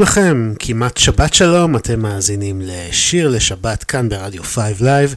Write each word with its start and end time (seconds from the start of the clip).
לכם, 0.00 0.52
כמעט 0.58 0.96
שבת 0.96 1.34
שלום, 1.34 1.76
אתם 1.76 2.00
מאזינים 2.00 2.60
לשיר 2.64 3.28
לשבת 3.28 3.84
כאן 3.84 4.08
ברדיו 4.08 4.42
5 4.42 4.80
live. 4.80 5.14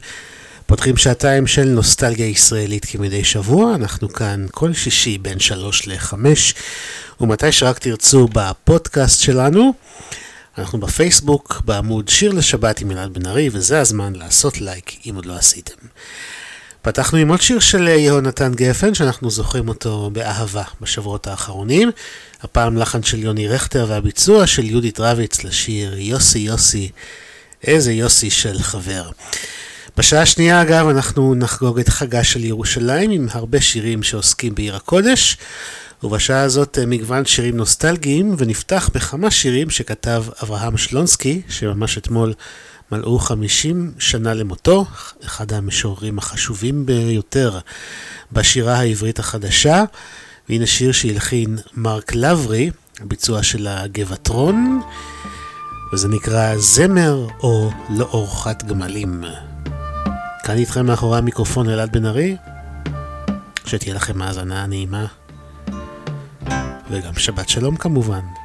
פותחים 0.66 0.96
שעתיים 0.96 1.46
של 1.46 1.64
נוסטלגיה 1.64 2.26
ישראלית 2.26 2.84
כמדי 2.84 3.24
שבוע, 3.24 3.74
אנחנו 3.74 4.12
כאן 4.12 4.46
כל 4.50 4.72
שישי 4.72 5.18
בין 5.18 5.40
3 5.40 5.86
ל-5, 5.86 6.14
ומתי 7.20 7.52
שרק 7.52 7.78
תרצו 7.78 8.28
בפודקאסט 8.32 9.20
שלנו. 9.20 9.72
אנחנו 10.58 10.80
בפייסבוק, 10.80 11.62
בעמוד 11.64 12.08
שיר 12.08 12.32
לשבת 12.32 12.80
עם 12.80 12.90
אלעד 12.90 13.14
בן 13.14 13.26
ארי, 13.26 13.48
וזה 13.52 13.80
הזמן 13.80 14.12
לעשות 14.14 14.60
לייק 14.60 14.96
אם 15.06 15.14
עוד 15.14 15.26
לא 15.26 15.36
עשיתם. 15.36 15.86
פתחנו 16.84 17.18
עם 17.18 17.28
עוד 17.28 17.40
שיר 17.40 17.58
של 17.58 17.88
יהונתן 17.88 18.52
גפן, 18.54 18.94
שאנחנו 18.94 19.30
זוכרים 19.30 19.68
אותו 19.68 20.10
באהבה 20.12 20.62
בשבועות 20.80 21.26
האחרונים. 21.26 21.90
הפעם 22.42 22.76
לחן 22.76 23.02
של 23.02 23.18
יוני 23.18 23.48
רכטר 23.48 23.86
והביצוע 23.88 24.46
של 24.46 24.64
יהודית 24.64 25.00
רביץ 25.00 25.44
לשיר 25.44 25.98
יוסי 25.98 26.38
יוסי, 26.38 26.90
איזה 27.66 27.92
יוסי 27.92 28.30
של 28.30 28.58
חבר. 28.58 29.10
בשעה 29.96 30.22
השנייה 30.22 30.62
אגב 30.62 30.88
אנחנו 30.88 31.34
נחגוג 31.34 31.78
את 31.78 31.88
חגה 31.88 32.24
של 32.24 32.44
ירושלים 32.44 33.10
עם 33.10 33.26
הרבה 33.30 33.60
שירים 33.60 34.02
שעוסקים 34.02 34.54
בעיר 34.54 34.76
הקודש 34.76 35.36
ובשעה 36.02 36.40
הזאת 36.42 36.78
אה, 36.78 36.86
מגוון 36.86 37.24
שירים 37.24 37.56
נוסטלגיים 37.56 38.34
ונפתח 38.38 38.90
בכמה 38.94 39.30
שירים 39.30 39.70
שכתב 39.70 40.24
אברהם 40.42 40.76
שלונסקי 40.76 41.42
שממש 41.48 41.98
אתמול 41.98 42.34
מלאו 42.92 43.18
50 43.18 43.92
שנה 43.98 44.34
למותו, 44.34 44.86
אחד 45.24 45.52
המשוררים 45.52 46.18
החשובים 46.18 46.86
ביותר 46.86 47.58
בשירה 48.32 48.78
העברית 48.78 49.18
החדשה. 49.18 49.84
והנה 50.48 50.66
שיר 50.66 50.92
שהלחין 50.92 51.58
מרק 51.76 52.14
לברי, 52.14 52.70
הביצוע 53.00 53.42
של 53.42 53.66
הגבעטרון, 53.66 54.80
וזה 55.92 56.08
נקרא 56.08 56.56
זמר 56.56 57.26
או 57.40 57.70
לאורחת 57.90 58.62
גמלים. 58.62 59.24
כאן 60.44 60.56
איתכם 60.56 60.86
מאחורי 60.86 61.18
המיקרופון 61.18 61.68
אלעד 61.68 61.92
בן 61.92 62.06
ארי, 62.06 62.36
שתהיה 63.66 63.94
לכם 63.94 64.22
האזנה 64.22 64.66
נעימה, 64.66 65.06
וגם 66.90 67.14
שבת 67.16 67.48
שלום 67.48 67.76
כמובן. 67.76 68.43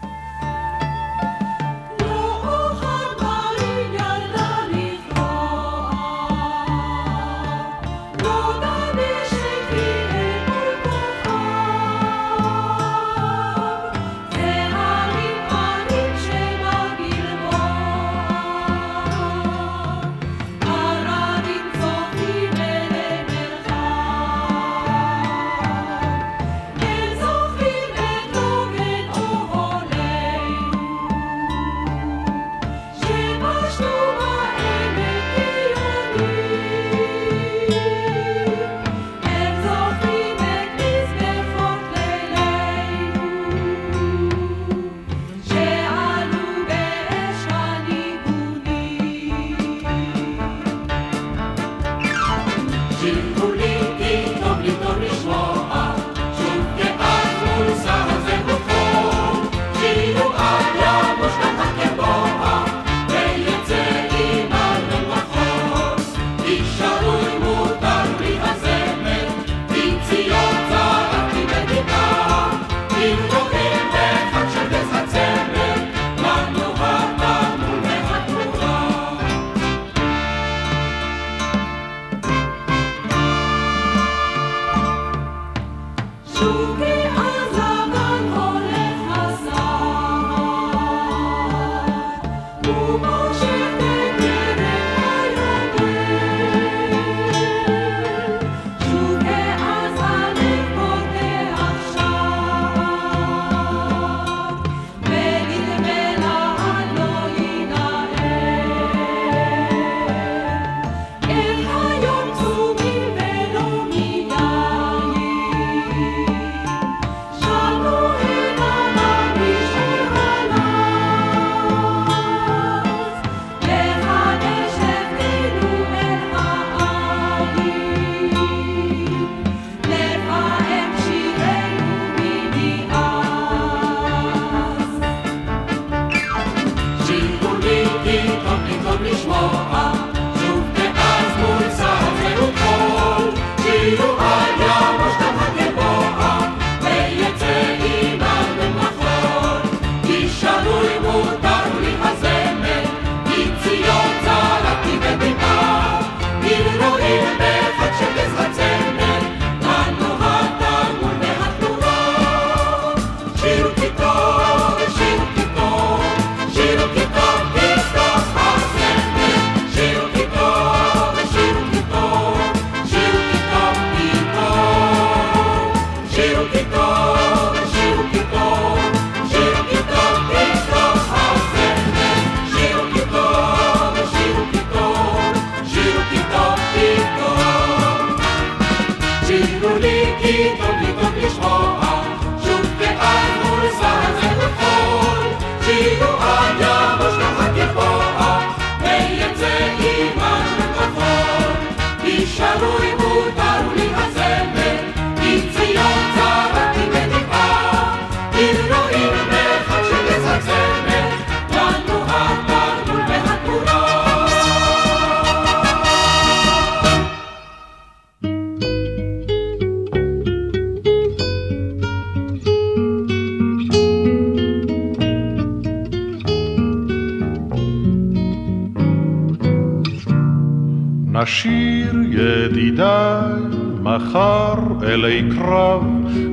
נשיר 231.22 231.94
ידידיי, 232.10 233.42
מחר 233.82 234.54
אלי 234.84 235.30
קרב, 235.36 235.84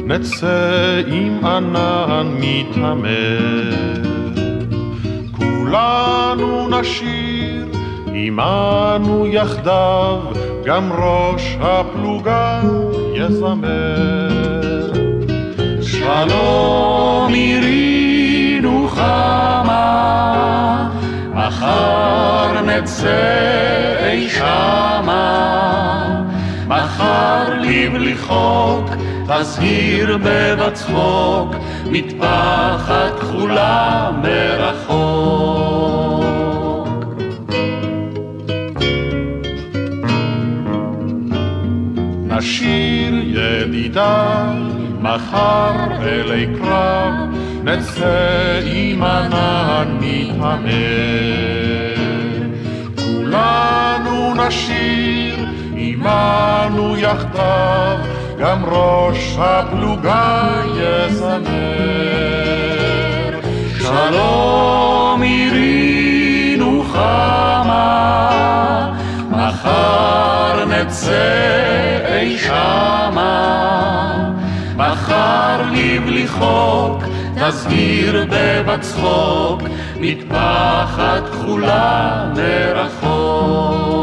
נצא 0.06 1.02
עם 1.06 1.44
ענן 1.44 2.26
מתעמר. 2.40 3.74
כולנו 5.32 6.68
נשיר 6.68 7.66
עמנו 8.14 9.26
יחדיו, 9.26 10.18
גם 10.64 10.92
ראש 10.92 11.56
הפלוגה 11.60 12.62
יזמר. 13.14 14.92
שלום 15.82 17.32
עירי 17.32 18.58
נוחמה, 18.62 19.76
מחר 21.66 22.60
נצא 22.60 24.06
אי 24.06 24.28
שמה, 24.28 26.22
מחר 26.66 27.44
לבליחוק, 27.60 28.90
תזהיר 29.28 30.18
בבצחוק, 30.24 31.54
מטפחת 31.86 33.18
כחולה 33.20 34.10
מרחוק. 34.22 35.56
נשיר 42.26 43.14
ידידיי, 43.24 44.56
מחר 45.00 45.74
אלי 46.02 46.46
קרב, 46.58 47.25
נצא 47.66 48.60
עם 48.64 49.02
ענן 49.02 49.98
מתעמר. 50.00 50.66
כולנו 52.96 54.34
נשיר 54.34 55.46
עמנו 55.76 56.96
יחדיו, 56.96 57.96
גם 58.38 58.64
ראש 58.64 59.36
הפלוגה 59.38 60.62
יזמר. 60.76 61.40
שלום 63.78 65.22
עירי 65.22 66.56
נוחמה, 66.58 67.82
מחר 69.30 70.64
נצא 70.64 71.56
אי 72.08 72.38
שמה, 72.38 73.34
מחר 74.76 75.62
לבלי 75.72 76.28
חוק, 76.28 77.02
תזהיר 77.40 78.26
בבצחוק, 78.30 79.62
מטפחת 79.96 81.22
כחולה 81.32 82.24
מרחוק. 82.36 83.96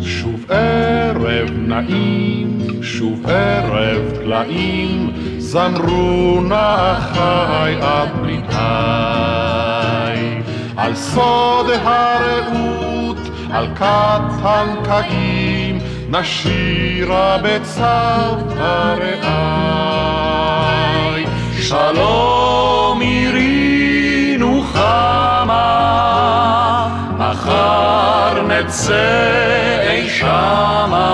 שוב 0.00 0.46
ערב 0.50 1.50
נעים, 1.50 2.58
שוב 2.82 3.26
ערב 3.26 4.02
פלאים, 4.22 5.10
זמרו 5.38 6.40
נחי 6.40 7.76
עד 7.80 8.08
בריתי. 8.22 8.98
על 10.76 10.94
סוד 10.94 11.66
הרעות, 11.84 13.18
על 13.50 13.66
כת 13.74 14.22
הנקעים, 14.42 15.57
נשירה 16.10 17.38
בצוותא 17.42 18.94
רעי. 19.22 21.24
שלום 21.60 23.00
עירי 23.00 24.36
נוחמה, 24.38 25.58
מחר 27.18 28.42
נצא 28.48 29.80
אי 29.90 30.08
שמה, 30.08 31.04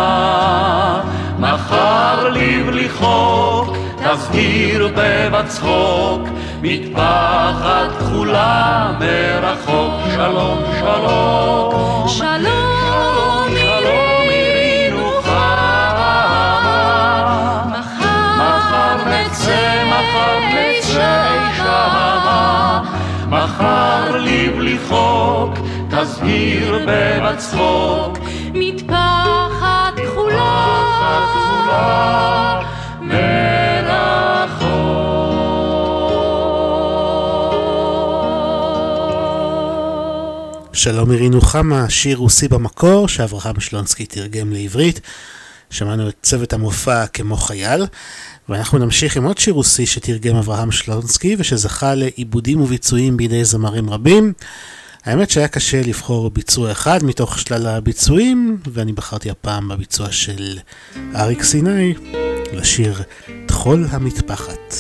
מחר 1.38 2.28
לבלי 2.28 2.88
חוק, 2.88 3.76
תזהיר 3.96 4.92
בבצחוק, 4.96 6.28
מטפחת 6.62 7.90
כחולה 7.98 8.92
מרחוק. 9.00 9.92
שלום, 10.14 10.58
שלום. 10.80 12.08
שלום, 12.08 12.84
מחר 24.25 24.47
לבלי 24.47 24.78
חוק, 24.88 25.54
תזהיר 25.90 26.78
בבצחוק, 26.88 28.19
מטפחת 28.54 29.95
כחולה 29.97 30.81
מרחוק. 33.00 34.64
שלום 40.73 41.09
מירי 41.11 41.28
נוחמה, 41.28 41.90
שיר 41.90 42.16
רוסי 42.16 42.49
במקור 42.49 43.09
שאברהם 43.09 43.61
שלונסקי 43.61 44.07
תרגם 44.07 44.52
לעברית. 44.52 45.00
שמענו 45.71 46.09
את 46.09 46.14
צוות 46.23 46.52
המופע 46.52 47.07
כמו 47.07 47.37
חייל, 47.37 47.87
ואנחנו 48.48 48.78
נמשיך 48.78 49.16
עם 49.16 49.24
עוד 49.24 49.38
שיר 49.38 49.54
רוסי 49.54 49.86
שתרגם 49.86 50.36
אברהם 50.36 50.72
שלונסקי 50.72 51.36
ושזכה 51.38 51.94
לעיבודים 51.94 52.60
וביצועים 52.60 53.16
בידי 53.16 53.44
זמרים 53.44 53.90
רבים. 53.90 54.32
האמת 55.04 55.30
שהיה 55.30 55.48
קשה 55.48 55.82
לבחור 55.82 56.30
ביצוע 56.30 56.72
אחד 56.72 57.04
מתוך 57.04 57.38
שלל 57.38 57.66
הביצועים, 57.66 58.56
ואני 58.72 58.92
בחרתי 58.92 59.30
הפעם 59.30 59.68
בביצוע 59.68 60.12
של 60.12 60.58
אריק 61.14 61.42
סיני 61.42 61.94
לשיר 62.52 63.02
טחול 63.46 63.86
המטפחת. 63.90 64.74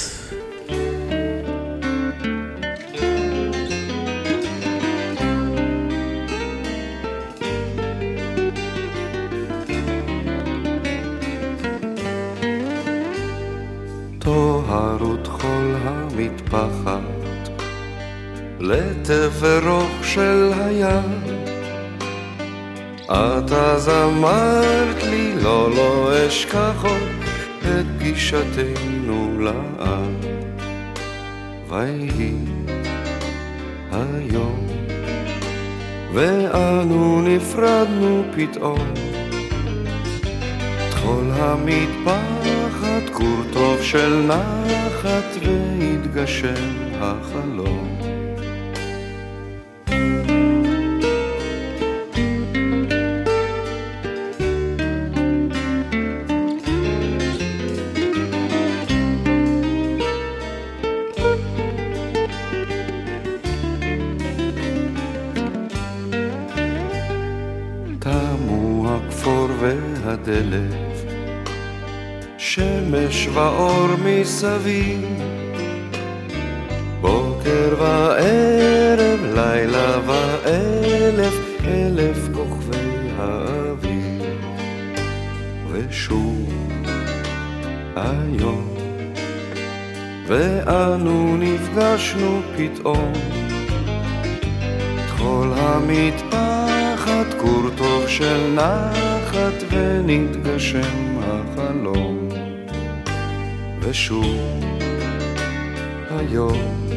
טוהרות 14.24 15.26
חול 15.26 15.74
המטפחת 15.84 17.50
לתברוך 18.60 19.90
של 20.02 20.52
הים. 20.60 21.20
את 23.04 23.52
אז 23.52 23.88
אמרת 23.88 25.02
לי 25.02 25.34
לא 25.42 25.70
לא 25.76 26.10
אשכח 26.28 26.84
עוד 26.84 27.08
את 27.62 27.86
פגישתנו 27.98 29.40
לעם 29.40 30.14
ויהי 31.68 32.34
היום 33.92 34.66
ואנו 36.12 37.22
נפרדנו 37.22 38.24
פתאום. 38.36 38.94
טחול 40.90 41.30
המטפחת, 41.30 42.43
כור 43.14 43.42
טוב 43.52 43.82
של 43.82 44.26
נחת, 44.26 45.24
והתגשם 45.42 46.54
החלום. 47.00 47.93
מסביב, 74.20 75.04
בוקר 77.00 77.74
וערב, 77.78 79.20
לילה 79.34 79.98
ואלף, 80.06 81.34
אלף 81.64 82.28
כוכבי 82.34 83.08
האביב, 83.18 84.22
ושוב 85.72 86.52
היום, 87.96 88.68
ואנו 90.26 91.36
נפגשנו 91.36 92.40
פתאום, 92.56 93.12
כל 95.18 95.48
המטפחת 95.56 97.34
כור 97.40 97.70
טוב 97.76 98.08
של 98.08 98.54
נחת 98.54 99.64
ונתגשם 99.70 101.18
החלום 101.20 102.13
ושוב 103.84 104.64
היום. 106.18 106.88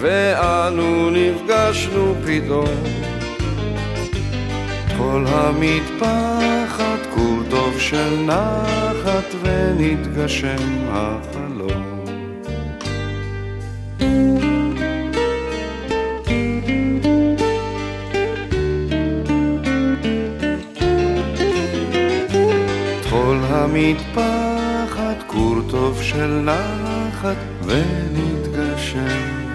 ואנו 0.00 1.10
נפגשנו 1.10 2.14
פתאום. 2.26 2.84
כל 4.98 5.24
המטפחת 5.28 7.06
כור 7.14 7.38
טוב 7.50 7.80
של 7.80 8.26
נחת 8.26 9.34
ונתגשם 9.42 10.88
החלום. 10.90 11.98
המטפחת, 23.50 24.47
טוב 25.88 26.02
של 26.02 26.40
נחת, 26.40 27.36
ונתגשם 27.62 29.06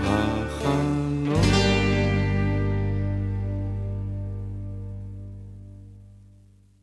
החלום. 0.05 1.41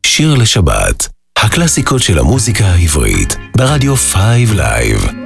שיר 0.05 0.35
לשבת, 0.35 1.07
הקלאסיקות 1.37 2.01
של 2.01 2.19
המוזיקה 2.19 2.65
העברית, 2.65 3.37
ברדיו 3.57 3.95
5 3.95 4.49
live. 4.55 5.20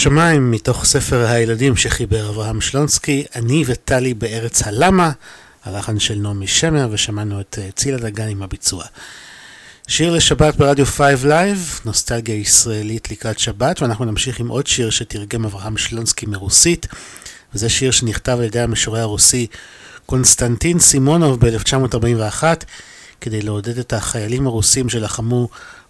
השמיים, 0.00 0.50
מתוך 0.50 0.84
ספר 0.84 1.26
הילדים 1.26 1.76
שחיבר 1.76 2.28
אברהם 2.28 2.60
שלונסקי, 2.60 3.24
אני 3.36 3.64
וטלי 3.66 4.14
בארץ 4.14 4.62
הלמה, 4.62 5.10
הלחן 5.64 5.98
של 5.98 6.14
נעמי 6.14 6.46
שמר, 6.46 6.88
ושמענו 6.90 7.40
את 7.40 7.58
אה, 7.62 7.70
צילה 7.76 7.98
דגן 7.98 8.28
עם 8.28 8.42
הביצוע. 8.42 8.84
שיר 9.88 10.12
לשבת 10.12 10.56
ברדיו 10.56 10.86
5 10.86 11.24
live, 11.24 11.80
נוסטלגיה 11.84 12.34
ישראלית 12.34 13.10
לקראת 13.10 13.38
שבת, 13.38 13.82
ואנחנו 13.82 14.04
נמשיך 14.04 14.40
עם 14.40 14.48
עוד 14.48 14.66
שיר 14.66 14.90
שתרגם 14.90 15.44
אברהם 15.44 15.76
שלונסקי 15.76 16.26
מרוסית, 16.26 16.86
וזה 17.54 17.68
שיר 17.68 17.90
שנכתב 17.90 18.36
על 18.38 18.44
ידי 18.44 18.60
המשורר 18.60 19.00
הרוסי 19.00 19.46
קונסטנטין 20.06 20.78
סימונוב 20.78 21.46
ב-1941, 21.46 22.44
כדי 23.20 23.42
לעודד 23.42 23.78
את 23.78 23.92
החיילים 23.92 24.46
הרוסים 24.46 24.88
שלחמו 24.88 25.48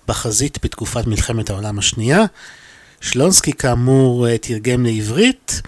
בחזית 0.08 0.58
בתקופת 0.64 1.06
מלחמת 1.06 1.50
העולם 1.50 1.78
השנייה. 1.78 2.24
שלונסקי 3.00 3.52
כאמור 3.52 4.36
תרגם 4.40 4.86
לעברית, 4.86 5.62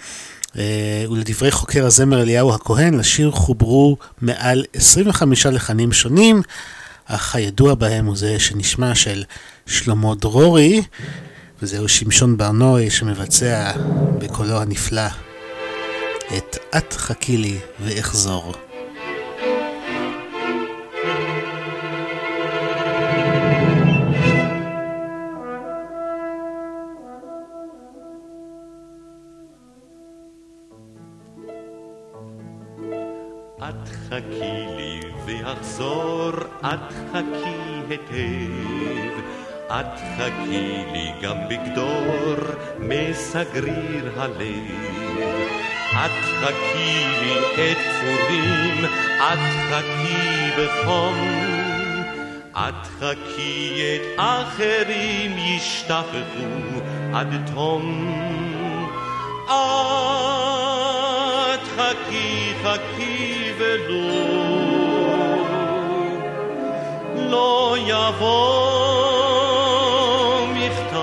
אה, 0.59 1.05
ולדברי 1.11 1.51
חוקר 1.51 1.87
הזמר 1.87 2.23
אליהו 2.23 2.55
הכהן, 2.55 2.95
לשיר 2.95 3.31
חוברו 3.31 3.97
מעל 4.21 4.65
25 4.75 5.47
לחנים 5.47 5.93
שונים. 5.93 6.43
אך 7.07 7.35
הידוע 7.35 7.75
בהם 7.75 8.07
הוא 8.07 8.17
זה 8.17 8.39
שנשמע 8.39 8.95
של 8.95 9.25
שלמה 9.67 10.15
דרורי, 10.15 10.83
וזהו 11.63 11.89
שמשון 11.89 12.37
ברנועי 12.37 12.91
שמבצע 12.91 13.73
בקולו 14.19 14.61
הנפלא 14.61 15.07
את 16.37 16.57
"את 16.77 16.93
חכי 16.93 17.37
לי 17.37 17.59
ואחזור". 17.81 18.72
את 36.65 36.93
חכי 37.13 37.83
היטב. 37.89 39.21
את 39.67 39.99
חכי 40.17 40.85
לי 40.93 41.13
גם 41.23 41.37
בגדור, 41.49 42.37
מסגריר 42.79 44.13
הלב. 44.17 44.71
את 45.93 46.25
חכי 46.41 47.05
לי 47.21 47.73
את 47.73 47.79
פורים, 48.01 48.85
את 49.19 49.39
חכי 49.71 50.51
בחום. 50.59 51.17
את 52.53 52.87
חכי 53.01 53.97
את 53.97 54.03
אחרים 54.17 55.39
ישתחררו 55.39 56.81
עד 57.15 57.29
תום. 57.55 58.09
את 59.45 60.72
לא 67.33 67.77
יבוא 67.79 68.83
מכתב. 70.55 70.97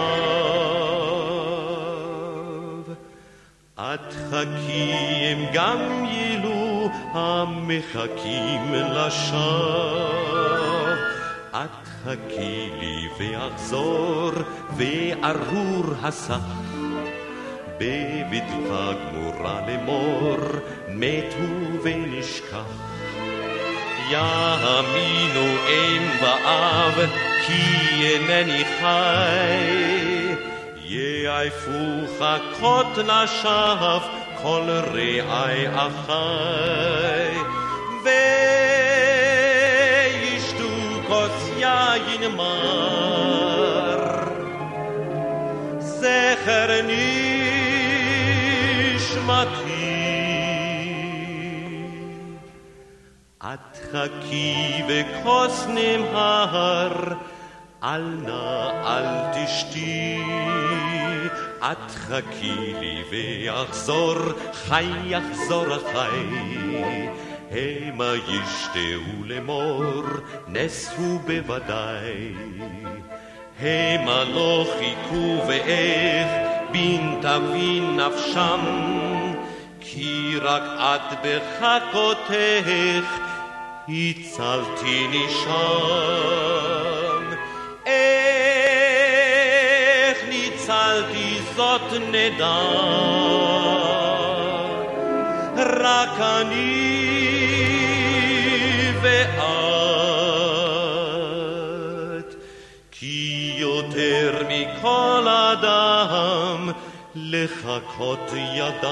את 3.78 4.14
חכי 4.30 4.92
הם 5.26 5.46
גם 5.54 6.06
יהיו 6.06 6.88
המחכים 7.14 8.74
לשווא. 8.74 10.10
את 11.52 11.88
חכי 12.04 12.70
לי 12.80 13.08
ואחזור 13.20 14.32
וארור 14.78 15.86
הסך. 16.04 16.40
בבטחה 17.78 18.92
גמורה 18.94 19.62
לאמור, 19.68 20.38
מתו 20.90 21.84
ונשכח. 21.84 22.89
יאמינו 24.10 25.48
אם 25.68 26.10
ואב, 26.22 27.10
כי 27.46 27.64
אינני 28.04 28.64
חי. 28.80 30.36
יעפוך 30.86 32.24
קות 32.60 32.98
לשווא, 32.98 34.00
כל 34.42 34.70
רעי 34.94 35.68
אחי. 35.76 37.38
וישתו 40.34 40.74
כוס 41.08 41.50
יין 41.58 42.32
מר. 42.36 43.60
זכר 45.80 46.82
נשמתי. 46.84 47.19
חכי 53.92 54.84
וכוס 54.88 55.68
נמהר, 55.68 57.14
אל 57.84 58.02
נא 58.02 58.70
אל 58.86 59.06
תשתי. 59.34 60.22
את 61.60 61.92
חכי 61.92 62.74
לי 62.80 63.04
ואחזור, 63.12 64.16
חי 64.54 64.86
יחזור 65.06 65.66
החי. 65.74 66.26
המה 67.52 68.14
ישתהו 68.16 69.24
לאמור, 69.26 70.04
נס 70.48 70.94
הוא 70.98 71.20
בוודאי. 71.20 72.34
המה 73.60 74.24
לא 74.24 74.66
חיכו 74.80 75.48
ואיך, 75.48 76.28
בין 76.72 77.22
תבין 77.22 78.00
נפשם, 78.00 78.60
כי 79.80 80.34
רק 80.42 80.64
את 80.80 81.18
בחכותך 81.24 82.30
הצלתיני 83.92 85.26
שם. 85.44 87.24
איך 87.86 90.18
ניצלתי 90.30 91.40
זאת 91.56 91.82
נדע, 92.12 92.60
רק 95.58 96.20
אני 96.20 96.90
ואת, 99.02 99.40
כי 102.92 103.54
יותר 103.58 104.44
מכל 104.50 105.28
אדם 105.28 106.70
לחכות 107.16 108.32
ידעת. 108.56 108.90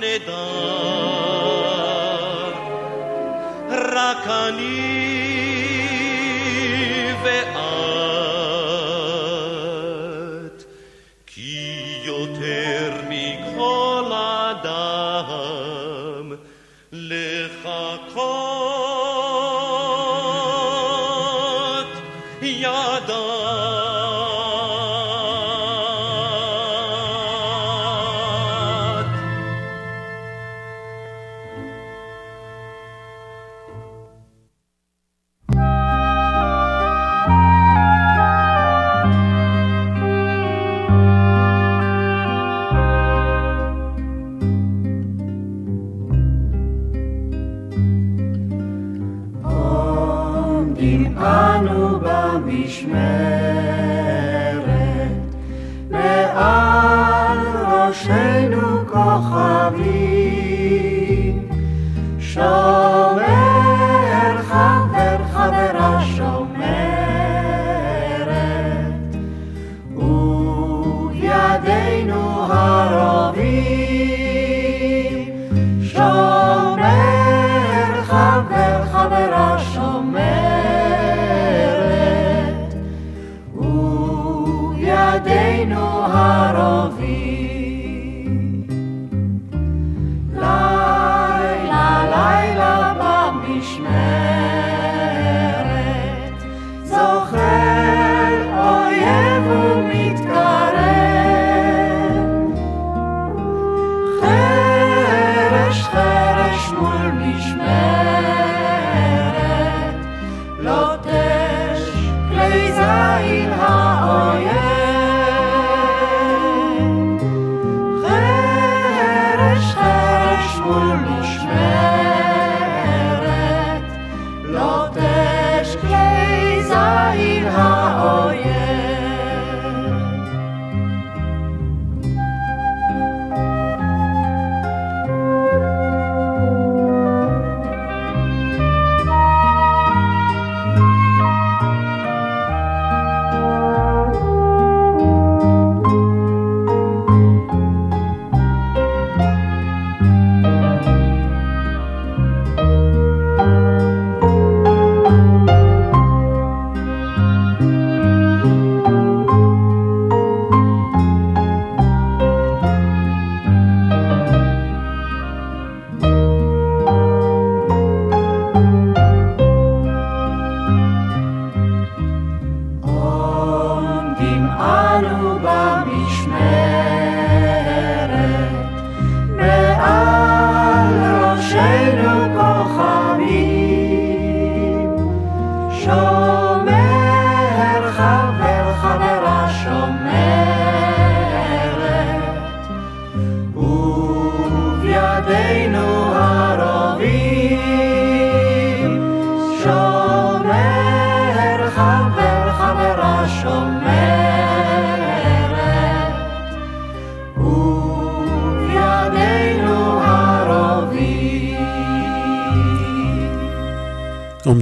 נדע, 0.00 0.44
רק 3.70 4.26
אני 4.28 5.27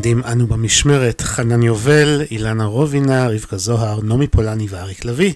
עומדים 0.06 0.32
אנו 0.32 0.46
במשמרת, 0.46 1.20
חנן 1.20 1.62
יובל, 1.62 2.22
אילנה 2.30 2.64
רובינה, 2.64 3.28
רבקה 3.28 3.56
זוהר, 3.56 4.00
נעמי 4.00 4.26
פולני 4.26 4.66
ואריק 4.70 5.04
לביא. 5.04 5.32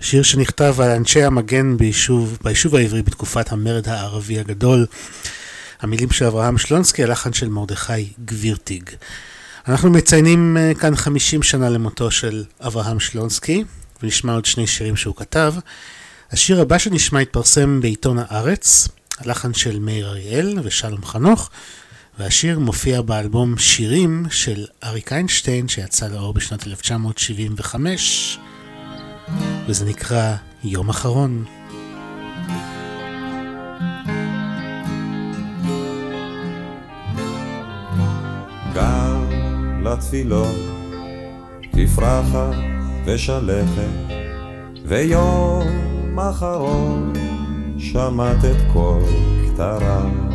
שיר 0.00 0.22
שנכתב 0.22 0.76
על 0.80 0.90
אנשי 0.90 1.22
המגן 1.22 1.76
ביישוב, 1.76 2.38
ביישוב 2.44 2.74
העברי 2.76 3.02
בתקופת 3.02 3.52
המרד 3.52 3.88
הערבי 3.88 4.38
הגדול. 4.38 4.86
המילים 5.80 6.10
של 6.10 6.24
אברהם 6.24 6.58
שלונסקי, 6.58 7.04
הלחן 7.04 7.32
של 7.32 7.48
מרדכי 7.48 8.12
גבירטיג. 8.24 8.90
אנחנו 9.68 9.90
מציינים 9.90 10.56
אה, 10.56 10.72
כאן 10.74 10.96
50 10.96 11.42
שנה 11.42 11.68
למותו 11.68 12.10
של 12.10 12.44
אברהם 12.60 13.00
שלונסקי, 13.00 13.64
ונשמע 14.02 14.32
עוד 14.32 14.44
שני 14.44 14.66
שירים 14.66 14.96
שהוא 14.96 15.16
כתב. 15.16 15.54
השיר 16.32 16.60
הבא 16.60 16.78
שנשמע 16.78 17.20
התפרסם 17.20 17.80
בעיתון 17.80 18.18
הארץ, 18.18 18.88
הלחן 19.18 19.54
של 19.54 19.78
מאיר 19.78 20.08
אריאל 20.08 20.58
ושלום 20.62 21.04
חנוך, 21.04 21.50
והשיר 22.18 22.58
מופיע 22.58 23.02
באלבום 23.02 23.58
שירים 23.58 24.26
של 24.30 24.66
אריק 24.84 25.12
איינשטיין 25.12 25.68
שיצא 25.68 26.08
לאור 26.08 26.32
בשנת 26.32 26.66
1975, 26.66 28.38
וזה 29.66 29.84
נקרא 29.84 30.34
יום 30.64 30.88
אחרון. 30.88 31.44
גם 38.74 39.30
לתפילות 39.84 40.56
תפרחה 41.72 42.50
ושלכת, 43.06 44.14
ויום 44.84 46.18
אחרון 46.18 47.12
שמעת 47.78 48.44
את 48.44 48.72
קול 48.72 49.02
כתרה. 49.46 50.25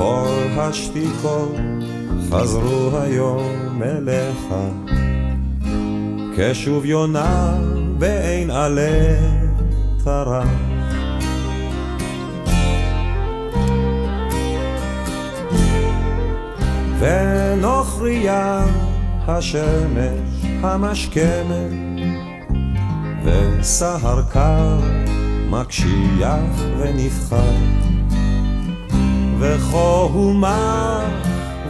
כל 0.00 0.46
השתיקות 0.58 1.56
חזרו 2.30 2.90
היום 2.98 3.82
אליך, 3.82 4.54
כשוב 6.36 6.84
יונה 6.84 7.58
בעין 7.98 8.50
עלה 8.50 9.16
טרח. 10.04 10.48
ונוכריה 16.98 18.66
השמש 19.28 20.44
המשכמת, 20.62 21.72
וסהר 23.24 24.22
קר 24.22 24.78
מקשיח 25.50 26.62
ונפחד, 26.78 27.89
וכה 29.40 29.98
הומר 30.12 31.04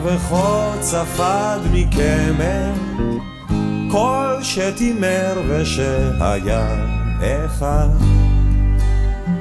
וכה 0.03 0.73
צפד 0.81 1.59
מקמר, 1.73 2.73
כל 3.91 4.35
שתימר 4.43 5.41
ושהיה 5.49 6.75
אחד, 7.47 7.89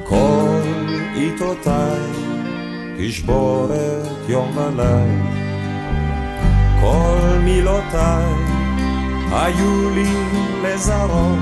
כל 0.04 0.60
עיתותיי 1.14 2.00
תשבורת 2.98 4.28
יום 4.28 4.56
וליל. 4.56 5.22
כל 6.80 7.38
מילותיי 7.44 8.34
היו 9.32 9.90
לי 9.94 10.14
לזרות, 10.62 11.38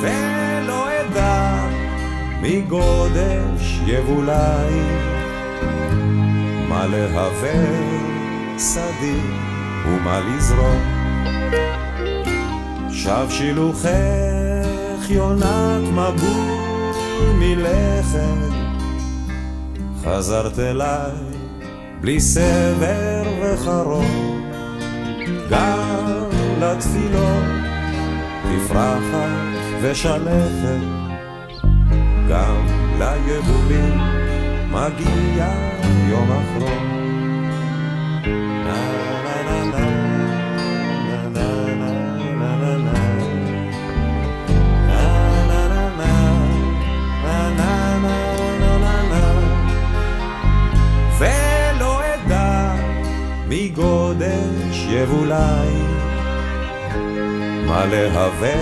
ולא 0.00 0.86
אדע 1.00 1.53
מגודש 2.46 3.80
יבולי, 3.86 4.80
מה 6.68 6.86
להווה 6.86 7.52
שדי 8.58 9.20
ומה 9.86 10.20
לזרום. 10.20 10.82
שב 12.90 13.26
שילוחך 13.30 13.90
יונת 15.10 15.88
מבול 15.92 17.32
מלכת, 17.34 18.54
חזרת 20.04 20.58
אליי 20.58 21.12
בלי 22.00 22.20
סבר 22.20 23.22
וחרון, 23.42 24.42
גם 25.50 26.24
לתפילות 26.60 27.44
תפרחת 28.42 29.54
ושלכת, 29.82 31.03
גם 32.28 32.66
ליבולים 32.98 33.98
מגיע 34.70 35.48
יום 36.08 36.32
אחרון. 36.32 36.94
יבולי 55.04 55.68
מה 57.66 57.84
להווה 57.86 58.54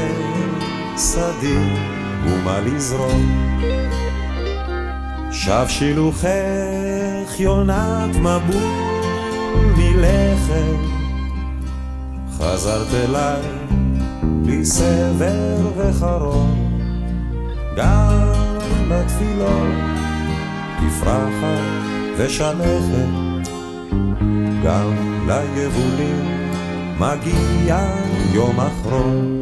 סדיר? 0.97 1.92
ומה 2.27 2.61
לזרום. 2.61 3.53
שב 5.33 5.65
שילוחך 5.69 6.23
יונת 7.39 8.17
מבול 8.17 8.93
מלכת, 9.77 10.79
חזרת 12.39 12.95
אליי 12.95 13.43
בלי 14.23 14.65
סבר 14.65 15.57
וחרון, 15.77 16.79
גם 17.77 18.33
לתפילות 18.89 19.73
תפרחת 20.77 21.83
ושלכת, 22.17 23.49
גם 24.65 24.93
ליבולים 25.27 26.49
מגיע 26.99 27.79
יום 28.33 28.61
אחרון. 28.61 29.42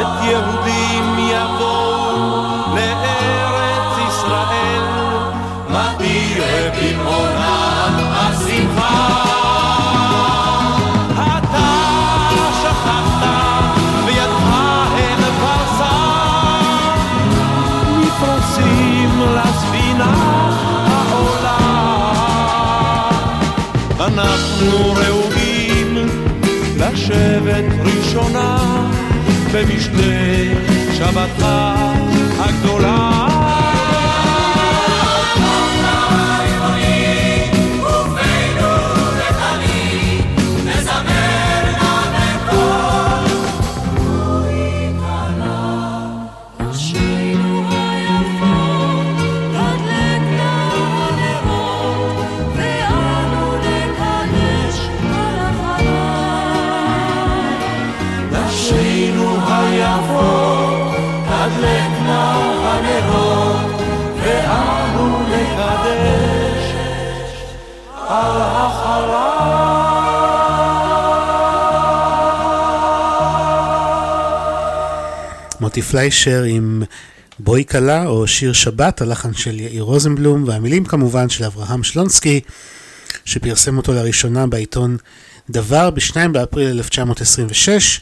את 0.00 0.24
יהודים 0.24 1.18
יבואו 1.18 2.40
לארץ 2.74 3.98
ישראל, 4.08 4.84
תראה 5.98 6.70
במעונם 6.76 7.94
השמחה. 8.12 9.20
אתה 11.38 11.70
לשבת 27.10 27.64
ראשונה 27.80 28.56
במשתה 29.52 29.90
שבתך 30.92 31.46
הגדולה. 32.38 33.39
מוטי 75.70 75.82
פליישר 75.82 76.42
עם 76.42 76.82
בואי 77.38 77.64
כלה 77.70 78.06
או 78.06 78.26
שיר 78.26 78.52
שבת, 78.52 79.00
הלחן 79.00 79.34
של 79.34 79.60
יאיר 79.60 79.82
רוזנבלום, 79.82 80.44
והמילים 80.46 80.84
כמובן 80.84 81.28
של 81.28 81.44
אברהם 81.44 81.82
שלונסקי, 81.82 82.40
שפרסם 83.24 83.76
אותו 83.76 83.92
לראשונה 83.92 84.46
בעיתון 84.46 84.96
דבר 85.50 85.90
ב-2 85.90 86.28
באפריל 86.32 86.68
1926, 86.68 88.00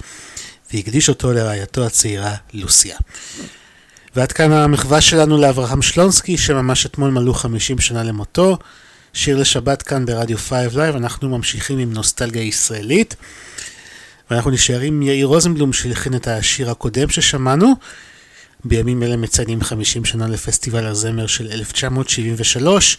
והקדיש 0.72 1.09
אותו 1.09 1.33
לרעייתו 1.33 1.87
הצעירה 1.87 2.35
לוסיה. 2.54 2.96
ועד 4.16 4.33
כאן 4.33 4.52
המחווה 4.52 5.00
שלנו 5.00 5.38
לאברהם 5.38 5.83
שלונסקי, 5.83 6.37
שממש 6.37 6.87
אתמול 6.87 7.11
מלאו 7.11 7.35
50 7.35 7.78
שנה 7.78 8.02
למותו. 8.02 8.59
שיר 9.12 9.37
לשבת 9.37 9.83
כאן 9.83 10.07
ברדיו 10.07 10.38
5 10.38 10.74
live, 10.74 10.96
אנחנו 10.96 11.28
ממשיכים 11.28 11.78
עם 11.78 11.92
נוסטלגיה 11.92 12.42
ישראלית. 12.42 13.16
ואנחנו 14.31 14.51
נשארים 14.51 14.95
עם 14.95 15.03
יאיר 15.03 15.27
רוזנבלום 15.27 15.73
שהלחין 15.73 16.14
את 16.14 16.29
השיר 16.29 16.71
הקודם 16.71 17.09
ששמענו. 17.09 17.73
בימים 18.64 19.03
אלה 19.03 19.17
מציינים 19.17 19.62
50 19.62 20.05
שנה 20.05 20.29
לפסטיבל 20.29 20.87
הזמר 20.87 21.27
של 21.27 21.49
1973, 21.51 22.99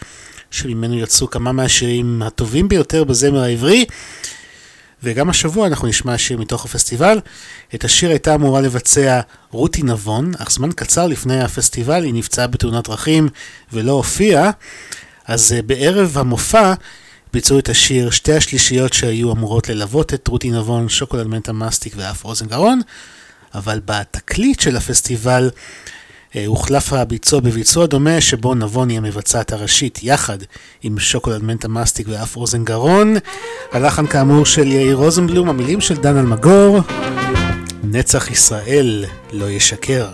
שממנו 0.52 1.00
יצאו 1.00 1.30
כמה 1.30 1.52
מהשירים 1.52 2.22
הטובים 2.22 2.68
ביותר 2.68 3.04
בזמר 3.04 3.40
העברי. 3.44 3.86
וגם 5.04 5.30
השבוע 5.30 5.68
אנחנו 5.68 5.88
נשמע 5.88 6.18
שיר 6.18 6.38
מתוך 6.38 6.66
הפסטיבל. 6.66 7.20
את 7.76 7.84
השיר 7.84 8.10
הייתה 8.10 8.36
אמורה 8.36 8.62
לבצע 8.62 9.20
רותי 9.52 9.84
נבון, 9.84 10.32
אך 10.38 10.52
זמן 10.52 10.72
קצר 10.72 11.08
לפני 11.08 11.42
הפסטיבל 11.42 12.04
היא 12.04 12.14
נפצעה 12.14 12.48
בתאונת 12.48 12.88
דרכים 12.88 13.30
ולא 13.74 13.92
הופיעה. 13.92 14.52
אז 15.26 15.54
אה, 15.54 15.62
בערב 15.62 16.18
המופע 16.18 16.74
ביצעו 17.34 17.60
את 17.60 17.70
השיר 17.70 18.10
שתי 18.10 18.34
השלישיות 18.34 18.94
שהיו 18.94 19.32
אמורות 19.32 19.70
ללוות 19.70 20.14
את 20.14 20.28
רותי 20.28 20.52
נבון, 20.52 20.90
שוקולד 20.90 21.28
מנטה 21.28 21.54
מסטיק 21.54 21.94
ואף 21.98 22.26
אוזן 22.26 22.46
גרון, 22.46 22.82
אבל 23.56 23.82
בתקליט 23.86 24.60
של 24.60 24.78
הפסטיבל 24.78 25.50
אה, 26.36 26.46
הוחלף 26.46 26.94
הביצוע 26.94 27.40
בביצוע 27.40 27.86
דומה 27.86 28.22
שבו 28.22 28.56
נבון 28.56 28.90
היא 28.90 28.98
המבצעת 28.98 29.52
הראשית 29.52 30.00
יחד 30.04 30.38
עם 30.84 31.00
שוקולד 31.00 31.44
מנטה 31.44 31.68
מסטיק 31.68 32.08
ואף 32.10 32.36
אוזן 32.36 32.64
גרון. 32.64 33.16
הלחן 33.72 34.08
כאמור 34.08 34.46
של 34.46 34.68
יאיר 34.68 34.96
רוזנבלום, 34.96 35.50
המילים 35.50 35.82
של 35.82 35.96
דן 35.96 36.18
אלמגור, 36.18 36.80
נצח 37.84 38.32
ישראל 38.32 39.06
לא 39.32 39.50
ישקר. 39.50 40.08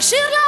נשיר 0.00 0.18
לחבורה 0.18 0.39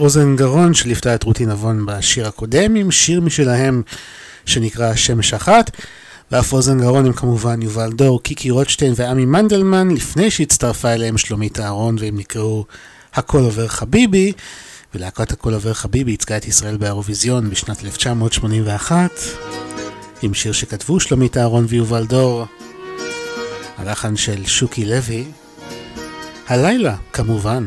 אוזן 0.00 0.36
גרון 0.36 0.74
שליוותה 0.74 1.14
את 1.14 1.22
רותי 1.22 1.46
נבון 1.46 1.86
בשיר 1.86 2.28
הקודם 2.28 2.74
עם 2.74 2.90
שיר 2.90 3.20
משלהם 3.20 3.82
שנקרא 4.46 4.94
שמש 4.94 5.34
אחת. 5.34 5.70
ואף 6.32 6.52
אוזן 6.52 6.80
גרון 6.80 7.06
הם 7.06 7.12
כמובן 7.12 7.62
יובל 7.62 7.92
דור, 7.92 8.22
קיקי 8.22 8.50
רוטשטיין 8.50 8.92
ועמי 8.96 9.24
מנדלמן, 9.24 9.90
לפני 9.90 10.30
שהצטרפה 10.30 10.88
אליהם 10.88 11.18
שלומית 11.18 11.60
אהרון 11.60 11.96
והם 11.98 12.18
נקראו 12.18 12.64
הכל 13.14 13.38
עובר 13.38 13.68
חביבי, 13.68 14.32
ולהקת 14.94 15.32
הכל 15.32 15.54
עובר 15.54 15.74
חביבי 15.74 16.10
ייצגה 16.10 16.36
את 16.36 16.48
ישראל 16.48 16.76
באירוויזיון 16.76 17.50
בשנת 17.50 17.84
1981, 17.84 19.10
עם 20.22 20.34
שיר 20.34 20.52
שכתבו 20.52 21.00
שלומית 21.00 21.36
אהרון 21.36 21.66
ויובל 21.68 22.06
דור, 22.06 22.46
הלחן 23.78 24.16
של 24.16 24.46
שוקי 24.46 24.84
לוי, 24.84 25.24
הלילה 26.48 26.96
כמובן. 27.12 27.66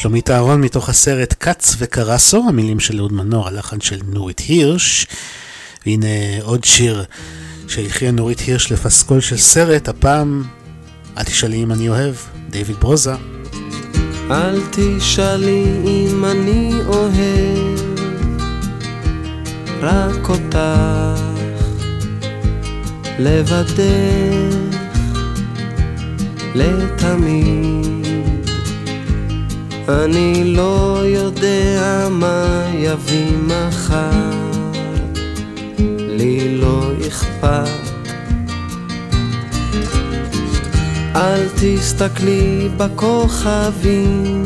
שלומית 0.00 0.30
אהרון 0.30 0.60
מתוך 0.60 0.88
הסרט 0.88 1.34
"כץ 1.40 1.76
וקרסו", 1.78 2.44
המילים 2.48 2.80
של 2.80 2.98
אהוד 2.98 3.12
מנור, 3.12 3.48
הלחן 3.48 3.80
של 3.80 4.00
נורית 4.06 4.40
הירש. 4.40 5.06
והנה 5.86 6.06
עוד 6.42 6.64
שיר 6.64 7.04
שהכריעה 7.68 8.12
נורית 8.12 8.40
הירש 8.40 8.72
לפסקול 8.72 9.20
של 9.20 9.36
סרט, 9.36 9.88
הפעם 9.88 10.42
"אל 11.18 11.24
תשאלי 11.24 11.62
אם 11.62 11.72
אני 11.72 11.88
אוהב", 11.88 12.14
דיוויד 12.50 12.76
ברוזה. 12.80 13.14
אל 14.30 14.60
תשאלי 14.70 15.64
אם 15.86 16.24
אני 16.24 16.72
אוהב, 16.86 17.78
רק 19.80 20.28
אותך, 20.28 20.58
לבדך, 23.18 23.80
לתמיד. 26.54 27.99
אני 29.90 30.44
לא 30.44 31.02
יודע 31.06 32.08
מה 32.10 32.64
יביא 32.74 33.36
מחר, 33.36 34.30
לי 36.08 36.58
לא 36.58 36.92
אכפת. 37.06 37.90
אל 41.16 41.48
תסתכלי 41.56 42.68
בכוכבים 42.76 44.44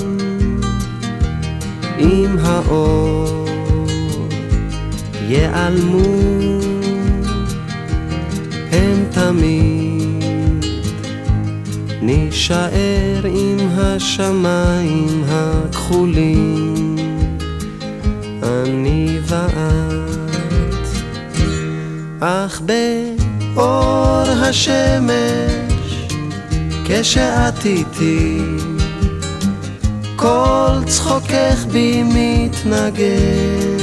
עם 1.98 2.36
האור 2.42 3.48
ייעלמו 5.28 6.00
הם 8.72 9.04
תמיד 9.10 9.83
נישאר 12.06 13.24
עם 13.24 13.58
השמיים 13.76 15.24
הכחולים. 15.28 16.96
אני 18.42 19.18
ואת 19.26 20.88
אך 22.20 22.60
באור 22.60 24.22
השמש 24.28 26.08
כשאת 26.84 27.66
איתי 27.66 28.38
כל 30.16 30.84
צחוקך 30.86 31.64
בי 31.72 32.02
מתנגן. 32.02 33.74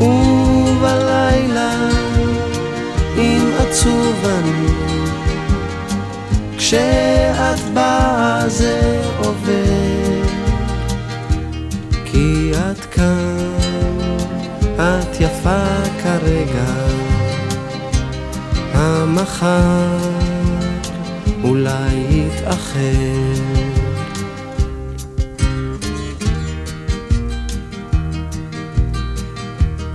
ובלילה 0.00 1.88
אם 3.16 3.50
עצוב 3.58 4.24
אני 4.24 4.83
כשאת 6.66 7.74
באה 7.74 8.48
זה 8.48 9.02
עובר 9.18 10.22
כי 12.04 12.52
את 12.52 12.84
כאן, 12.84 13.48
את 14.74 15.20
יפה 15.20 15.66
כרגע. 16.02 16.74
המחר 18.72 19.98
אולי 21.44 21.94
יתאחר 22.10 22.80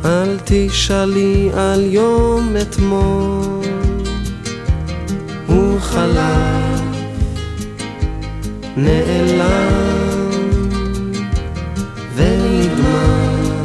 אל 0.06 0.38
תשאלי 0.46 1.50
על 1.54 1.94
יום 1.94 2.56
אתמול, 2.62 3.89
הוא 5.50 5.80
חלף, 5.80 6.82
נעלם 8.78 10.30
ונגמר. 12.16 13.64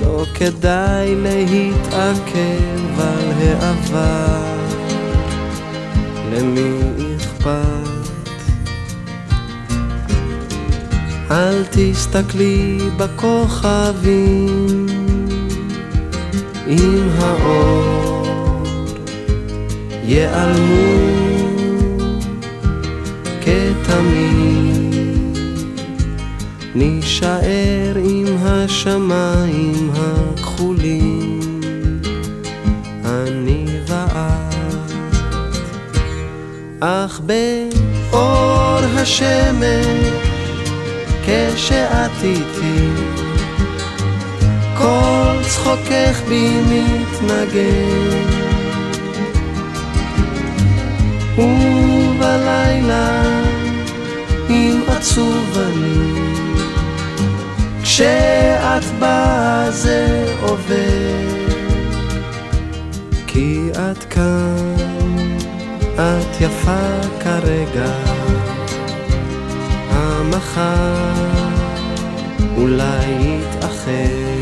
לא 0.00 0.24
כדאי 0.34 1.14
להתעכב 1.14 3.00
על 3.00 3.32
העבר, 3.38 4.56
למי 6.32 6.80
אכפת? 7.16 7.88
אל 11.30 11.64
תסתכלי 11.70 12.78
בכוכבים 12.96 14.86
עם 16.66 17.08
האור 17.18 18.07
ייעלמו 20.08 21.18
כתמיד. 23.40 25.38
נישאר 26.74 27.96
עם 28.04 28.26
השמיים 28.40 29.90
הכחולים. 29.94 31.60
אני 33.04 33.66
ואת 33.86 34.92
אך 36.80 37.20
באור 37.20 38.78
השמש 38.96 39.86
כשאת 41.26 42.10
איתי 42.22 42.88
כל 44.78 45.42
צחוקך 45.48 46.20
בי 46.28 46.50
מתנגן 46.70 48.37
ובלילה 51.38 53.22
אם 54.50 54.80
עצוב 54.88 55.58
אני. 55.58 56.28
כשאת 57.82 58.84
באה 58.98 59.70
זה 59.70 60.34
עובר 60.40 61.38
כי 63.26 63.70
את 63.72 64.04
כאן, 64.04 64.74
את 65.94 66.40
יפה 66.40 66.90
כרגע. 67.20 67.92
המחר 69.90 71.18
אולי 72.56 73.04
יתאחר. 73.20 74.37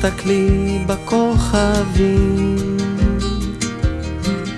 תסתכלי 0.00 0.78
בכוכבים. 0.86 2.76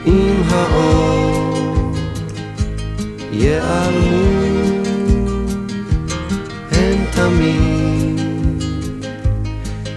עם 0.06 0.42
האור 0.48 1.92
ייעלמו 3.32 4.80
הם 6.72 7.04
תמיד 7.10 8.20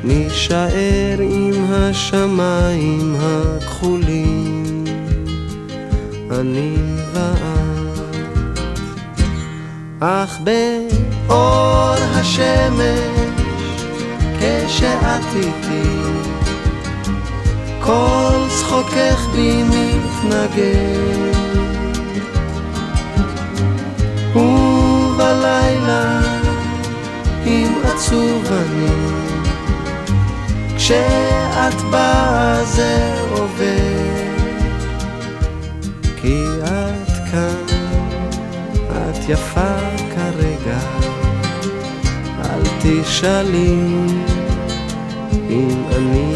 נישאר 0.04 1.20
עם 1.20 1.66
השמיים 1.70 3.16
הכחולים. 3.20 4.84
אני 6.32 6.76
ואת 7.14 8.00
אך 10.00 10.40
באור 10.40 11.96
השמש 12.16 13.13
כשאת 14.84 15.36
איתי 15.36 15.90
כל 17.80 18.48
צחוקך 18.50 19.28
בי 19.34 19.64
מתנגן. 19.64 21.32
ובלילה 24.36 26.22
אם 27.46 27.74
עצוב 27.84 28.46
אני 28.52 28.88
כשאת 30.78 31.82
באה 31.92 32.64
זה 32.64 33.16
עובר 33.32 34.24
כי 36.22 36.44
את 36.64 37.32
כאן, 37.32 37.66
את 38.92 39.30
יפה 39.30 39.78
כרגע 40.16 40.80
אל 42.40 42.62
תשאלי 42.82 44.33
אם 45.54 45.70
אני 45.92 46.33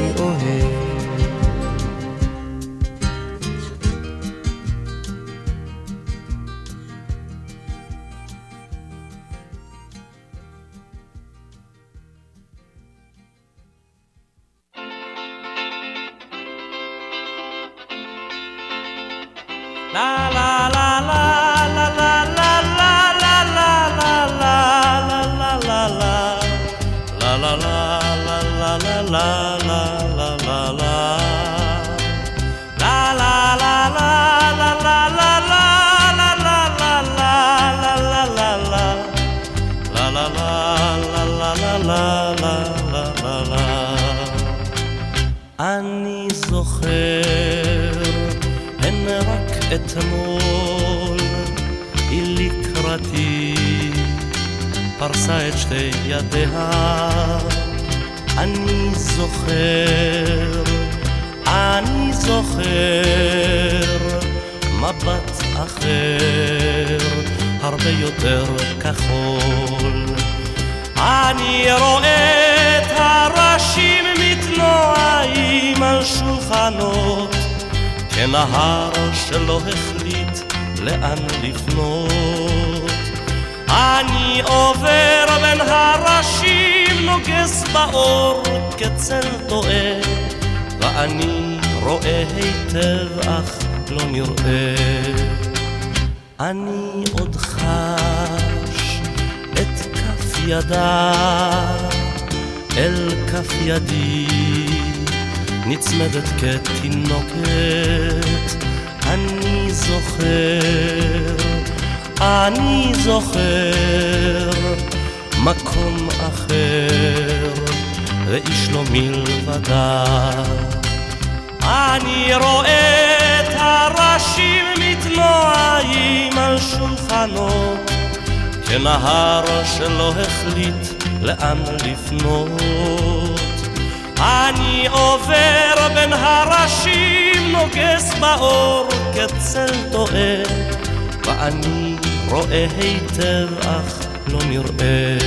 היטב 142.79 143.47
אך 143.59 144.07
לא 144.27 144.39
נראה. 144.49 145.17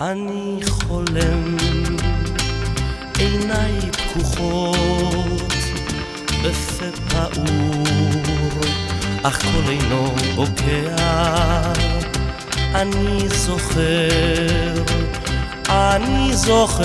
אני 0.00 0.60
חולם, 0.66 1.56
עיניי 3.18 3.90
פקוחות, 3.90 5.52
בפה 6.44 6.86
פעור, 7.08 7.84
אך 9.22 9.42
קול 9.42 9.64
אינו 9.68 10.14
בוקע. 10.36 11.72
אני 12.74 13.28
זוכר 13.28 14.74
אני 15.68 16.36
זוכר 16.36 16.84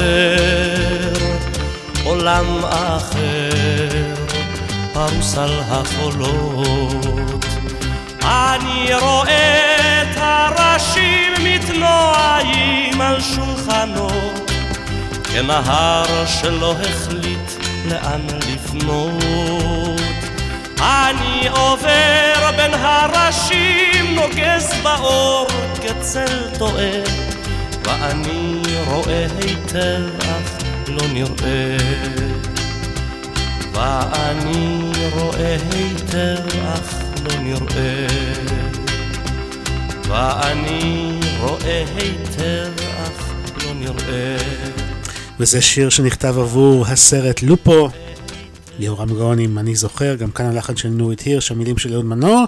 עולם 2.04 2.66
אחר 2.66 4.16
פרוס 4.94 5.38
על 5.38 5.60
החולות. 5.70 7.49
רואה 9.02 10.02
את 10.02 10.18
הראשים 10.18 11.34
מתנועים 11.44 13.02
על 13.02 13.22
שולחנות 13.22 14.52
כנהר 15.24 16.26
שלא 16.26 16.76
החליט 16.82 17.52
לאן 17.86 18.22
לפנות. 18.54 20.02
אני 20.82 21.48
עובר 21.48 22.52
בין 22.58 22.74
הראשים 22.74 24.16
נוגס 24.16 24.74
באור 24.84 25.48
כצל 25.82 26.50
טועה. 26.58 27.30
ואני 27.84 28.62
רואה 28.86 29.28
היטב 29.42 30.02
אך 30.20 30.64
לא 30.88 31.08
נראה. 31.14 31.78
ואני 33.74 34.92
רואה 35.14 35.58
היטב 35.72 36.60
אך 36.74 36.94
לא 37.24 37.40
נראה 37.40 38.29
ואני 40.10 41.20
רואה 41.40 41.86
היטב 41.96 42.72
אך 43.04 43.34
לא 43.66 43.74
נראה. 43.74 44.38
וזה 45.40 45.62
שיר 45.62 45.90
שנכתב 45.90 46.36
עבור 46.38 46.86
הסרט 46.88 47.42
לופו, 47.42 47.90
יהורם 48.80 49.10
גאון 49.10 49.40
עם 49.40 49.58
אני 49.58 49.76
זוכר, 49.76 50.16
גם 50.16 50.32
כאן 50.32 50.46
הלחן 50.46 50.76
של 50.76 50.90
נורית 50.90 51.20
הירש, 51.22 51.52
המילים 51.52 51.78
של 51.78 51.94
אהוד 51.94 52.06
מנור. 52.06 52.46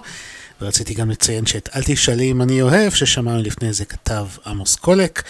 ורציתי 0.60 0.94
גם 0.94 1.10
לציין 1.10 1.46
שאת 1.46 1.68
אל 1.76 1.82
תשאלי 1.82 2.30
אם 2.30 2.42
אני 2.42 2.62
אוהב, 2.62 2.92
ששמענו 2.92 3.42
לפני 3.42 3.72
זה 3.72 3.84
כתב 3.84 4.26
עמוס 4.46 4.76
קולק. 4.76 5.22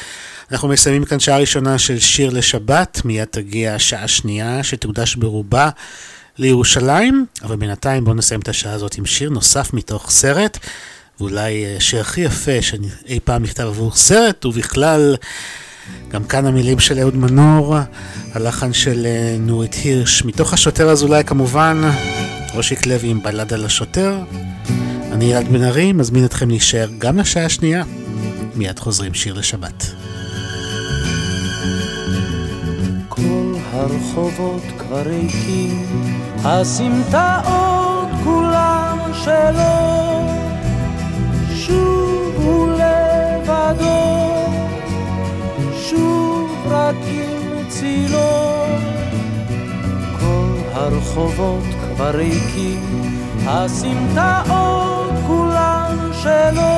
אנחנו 0.53 0.68
מסיימים 0.68 1.05
כאן 1.05 1.20
שעה 1.20 1.39
ראשונה 1.39 1.78
של 1.78 1.99
שיר 1.99 2.30
לשבת, 2.30 3.01
מיד 3.05 3.24
תגיע 3.24 3.78
שעה 3.78 4.09
שנייה 4.09 4.62
שתוקדש 4.62 5.16
ברובה 5.16 5.70
לירושלים, 6.39 7.26
אבל 7.43 7.57
בינתיים 7.57 8.05
בואו 8.05 8.16
נסיים 8.16 8.41
את 8.41 8.49
השעה 8.49 8.72
הזאת 8.72 8.95
עם 8.95 9.07
שיר 9.07 9.30
נוסף 9.30 9.74
מתוך 9.74 10.11
סרט, 10.11 10.59
ואולי 11.22 11.64
אה, 11.64 11.80
שיר 11.80 12.00
הכי 12.00 12.20
יפה 12.20 12.62
שאי 12.62 13.20
פעם 13.24 13.42
נכתב 13.42 13.64
עבור 13.64 13.92
סרט, 13.94 14.44
ובכלל... 14.44 15.16
גם 16.08 16.24
כאן 16.24 16.46
המילים 16.46 16.78
של 16.78 16.98
אהוד 16.98 17.16
מנור, 17.16 17.76
הלחן 18.32 18.72
של 18.72 19.06
אה, 19.06 19.36
נורית 19.40 19.74
הירש, 19.74 20.24
מתוך 20.24 20.52
השוטר 20.52 20.90
אזולאי 20.90 21.24
כמובן, 21.24 21.90
רושיק 22.54 22.86
לוי 22.86 23.08
עם 23.08 23.22
בלד 23.22 23.52
על 23.52 23.64
השוטר. 23.64 24.18
אני 25.12 25.32
אלעד 25.32 25.48
בן 25.48 25.62
ארי, 25.62 25.92
מזמין 25.92 26.24
אתכם 26.24 26.48
להישאר 26.48 26.88
גם 26.98 27.18
לשעה 27.18 27.44
השנייה. 27.44 27.84
מיד 28.54 28.78
חוזרים 28.78 29.14
שיר 29.14 29.34
לשבת. 29.34 29.86
כל 33.08 33.54
הרחובות 33.72 34.62
כבר 34.78 35.02
ריקים, 35.02 35.86
הסמטאות 36.44 38.08
כולם 38.24 38.98
שלו, 39.24 40.02
שוב 41.66 42.34
הוא 42.44 42.68
לבדו, 42.68 44.46
שוב 45.76 46.66
רק 46.70 46.96
עם 47.06 47.68
צילו. 47.68 48.66
כל 50.20 50.56
הרחובות 50.72 51.64
כבר 51.80 52.10
ריקים, 52.10 52.80
הסמטאות 53.46 55.10
כולן 55.26 55.96
שלו. 56.12 56.72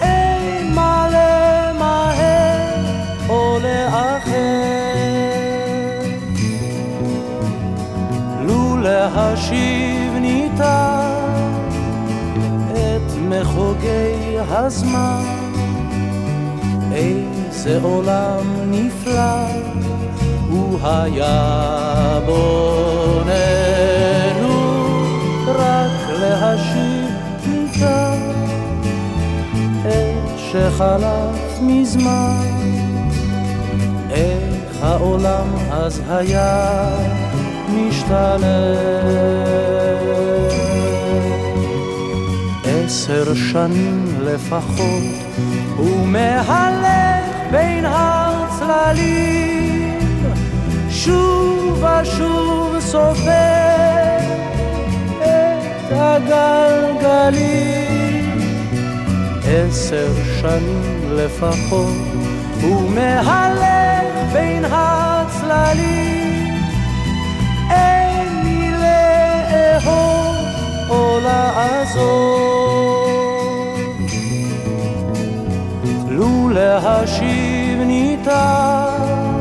אין 0.00 0.74
מה 0.74 1.08
למהר 1.08 2.84
או 3.28 3.58
לאחר. 3.62 4.30
לו 8.46 8.76
להשיב 8.76 10.12
ניתן 10.20 11.09
מחוגי 13.30 14.36
הזמן, 14.48 15.24
איזה 16.92 17.78
עולם 17.82 18.46
נפלא 18.70 19.46
הוא 20.50 20.78
היה 20.82 22.18
בוננו 22.26 23.40
רק 25.46 26.10
להשיב 26.20 27.10
ניתן 27.46 28.18
את 29.86 30.38
שחלף 30.38 31.60
מזמן. 31.62 32.46
איך 34.10 34.82
העולם 34.82 35.46
אז 35.70 36.02
היה 36.08 36.88
משתנה 37.68 38.74
עשר 43.10 43.34
שנים 43.34 44.04
לפחות 44.24 45.02
הוא 45.76 46.06
מהלך 46.06 47.26
בין 47.50 47.84
הצללים 47.88 49.28
שוב 50.90 51.84
ושוב 52.02 52.76
סופר 52.80 54.18
את 55.18 55.92
הגלגלים 55.92 57.40
עשר 59.44 60.12
שנים 60.40 61.00
לפחות 61.10 61.96
הוא 62.62 62.90
מהלך 62.90 64.32
בין 64.32 64.64
הצללים 64.64 66.54
אין 67.70 68.44
לי 68.44 68.70
לאן 68.70 69.80
לעזוב. 71.22 72.99
לו 76.20 76.48
להשיב 76.48 77.80
ניתן 77.86 79.38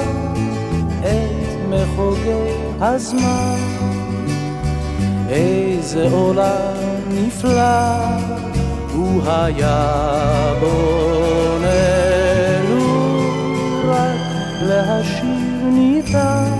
את 1.00 1.58
מחוגי 1.70 2.52
הזמן, 2.82 3.56
איזה 5.30 6.08
עולם 6.12 6.76
נפלא 7.10 7.90
הוא 8.94 9.22
היה 9.26 10.54
בוננו 10.60 12.00
רק 13.86 14.20
להשיב 14.62 15.64
ניתן 15.64 16.52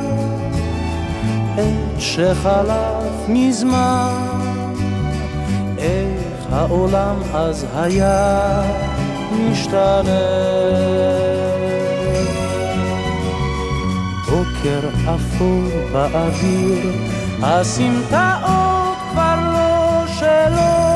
את 1.56 2.00
שחלף 2.00 3.28
מזמן. 3.28 4.30
איך 5.78 6.48
העולם 6.52 7.16
אז 7.34 7.66
היה 7.76 8.62
משתנה. 9.32 10.20
בוקר 14.26 14.90
אפור 15.16 15.64
באוויר 15.92 16.92
הסמטאות 17.42 18.98
כבר 19.12 19.36
לא 19.54 20.08
שלו. 20.08 20.90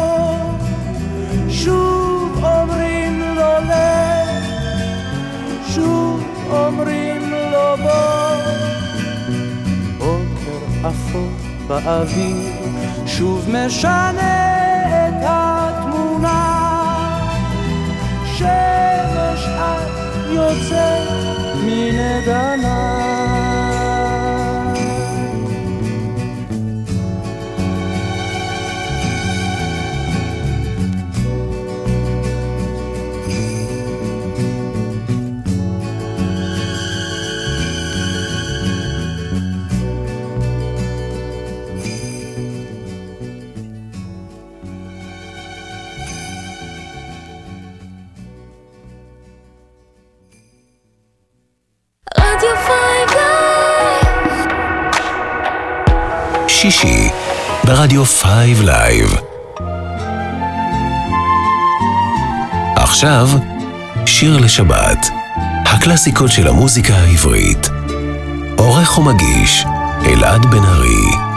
שוב 1.50 2.44
אומרים 2.44 3.22
לו 3.36 3.52
לך. 3.66 4.44
שוב 5.76 6.24
אומרים 6.50 7.32
לו 7.52 7.78
בוא. 7.84 8.24
בוקר 9.98 10.90
אפור 10.90 11.30
באוויר 11.68 12.54
שוב 13.06 13.50
משנה 13.50 14.54
את 15.08 15.24
התמונה 15.24 16.53
שמש 18.44 19.48
את 19.48 19.90
יוצאת 20.30 21.10
מן 21.64 22.00
עדנה 22.00 23.13
שישי 56.64 57.10
ברדיו 57.64 58.06
Five 58.06 58.62
Live. 58.62 59.16
עכשיו, 62.76 63.30
שיר 64.06 64.38
לשבת, 64.38 65.10
הקלאסיקות 65.66 66.32
של 66.32 66.48
המוזיקה 66.48 66.94
העברית. 66.94 67.70
עורך 68.58 68.98
ומגיש, 68.98 69.66
אלעד 70.06 70.46
בן 70.46 70.64
ארי. 70.64 71.33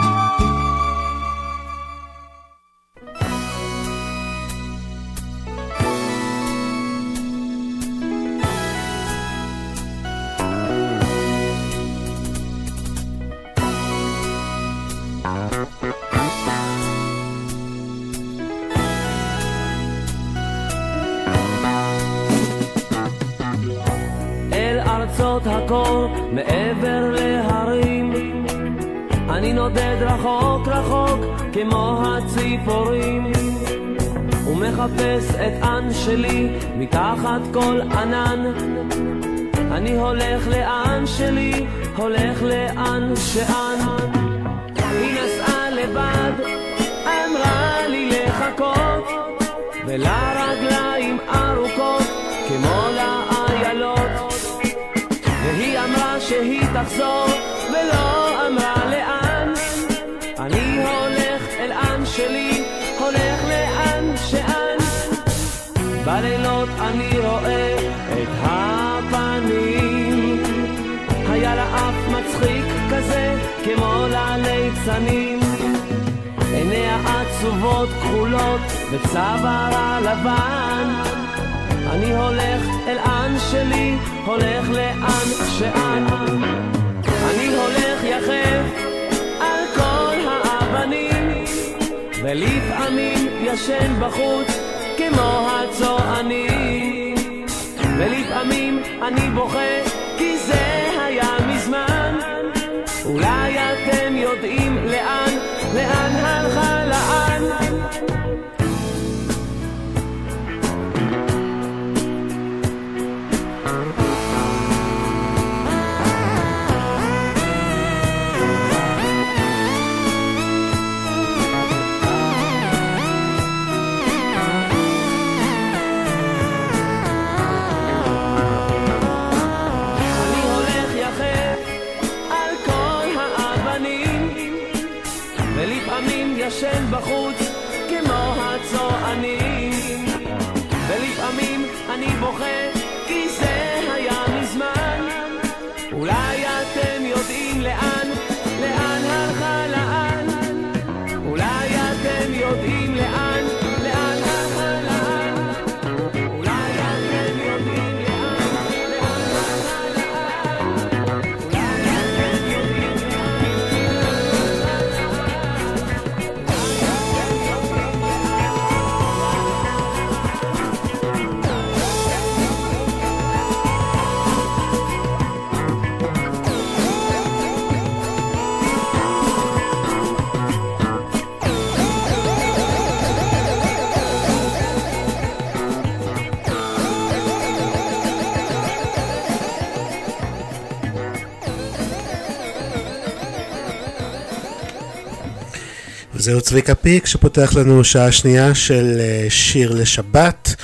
זהו 196.27 196.41
צביקה 196.41 196.75
פיק 196.75 197.05
שפותח 197.05 197.53
לנו 197.55 197.83
שעה 197.83 198.11
שנייה 198.11 198.55
של 198.55 198.97
אה, 198.99 199.25
שיר 199.29 199.71
לשבת 199.75 200.55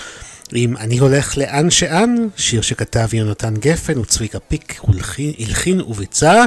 עם 0.53 0.77
אני 0.77 0.97
הולך 0.97 1.37
לאן 1.37 1.69
שאן, 1.69 2.15
שיר 2.37 2.61
שכתב 2.61 3.13
יונתן 3.13 3.53
גפן 3.57 3.99
וצביקה 3.99 4.39
פיק 4.39 4.79
הלחין, 5.39 5.81
וביצע. 5.81 6.45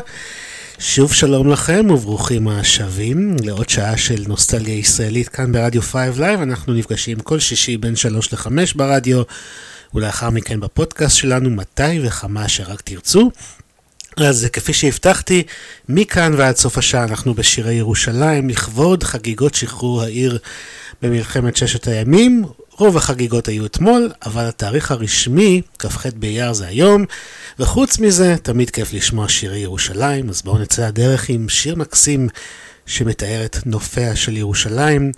שוב 0.79 1.13
שלום 1.13 1.49
לכם 1.51 1.87
וברוכים 1.91 2.49
השבים 2.49 3.37
לעוד 3.45 3.69
שעה 3.69 3.97
של 3.97 4.25
נוסטלגיה 4.29 4.75
ישראלית 4.75 5.29
כאן 5.29 5.53
ברדיו 5.53 5.83
5 5.83 6.19
live. 6.19 6.41
אנחנו 6.41 6.75
נפגשים 6.75 7.21
כל 7.21 7.39
שישי 7.39 7.77
בין 7.77 7.97
3 7.97 8.33
ל-5 8.33 8.49
ברדיו 8.77 9.23
ולאחר 9.95 10.31
מכן 10.31 10.61
בפודקאסט 10.61 11.17
שלנו 11.17 11.51
מתי 11.51 12.01
וכמה 12.03 12.49
שרק 12.49 12.81
תרצו. 12.81 13.31
אז 14.17 14.47
כפי 14.53 14.73
שהבטחתי, 14.73 15.43
מכאן 15.89 16.35
ועד 16.37 16.57
סוף 16.57 16.79
השעה 16.79 17.05
אנחנו 17.05 17.35
בשירי 17.35 17.75
ירושלים 17.75 18.49
לכבוד 18.49 19.03
חגיגות 19.03 19.55
שחרור 19.55 20.03
העיר 20.03 20.39
במלחמת 21.03 21.57
ששת 21.57 21.89
הימים. 21.89 22.45
רוב 22.79 22.97
החגיגות 22.97 23.49
היו 23.49 23.67
אתמול, 23.67 24.11
אבל 24.27 24.45
התאריך 24.45 24.91
הרשמי, 24.91 25.63
כ"ח 25.79 26.07
באייר 26.07 26.53
זה 26.53 26.67
היום, 26.67 27.05
וחוץ 27.59 27.99
מזה, 27.99 28.37
תמיד 28.43 28.71
כיף 28.71 28.93
לשמוע 28.93 29.29
שירי 29.29 29.59
ירושלים, 29.59 30.29
אז 30.29 30.43
בואו 30.43 30.59
נצא 30.59 30.87
לדרך 30.87 31.29
עם 31.29 31.49
שיר 31.49 31.77
מקסים 31.77 32.29
שמתאר 32.87 33.45
את 33.45 33.57
נופיה 33.67 34.17
של 34.17 34.37
ירושלים. 34.37 35.13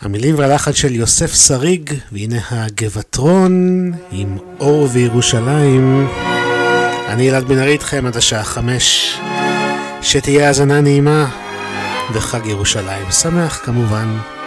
המילים 0.00 0.38
והלחן 0.38 0.72
של 0.72 0.94
יוסף 0.94 1.34
שריג, 1.34 1.94
והנה 2.12 2.38
הגבעטרון 2.50 3.92
עם 4.12 4.38
אור 4.60 4.88
וירושלים. 4.92 6.39
אני 7.10 7.30
אלעד 7.30 7.44
בן 7.44 7.58
ארי 7.58 7.72
איתכם 7.72 8.06
עד 8.06 8.16
השעה 8.16 8.44
חמש. 8.44 9.18
שתהיה 10.02 10.46
האזנה 10.46 10.80
נעימה 10.80 11.26
וחג 12.12 12.46
ירושלים 12.46 13.10
שמח 13.10 13.60
כמובן. 13.64 14.39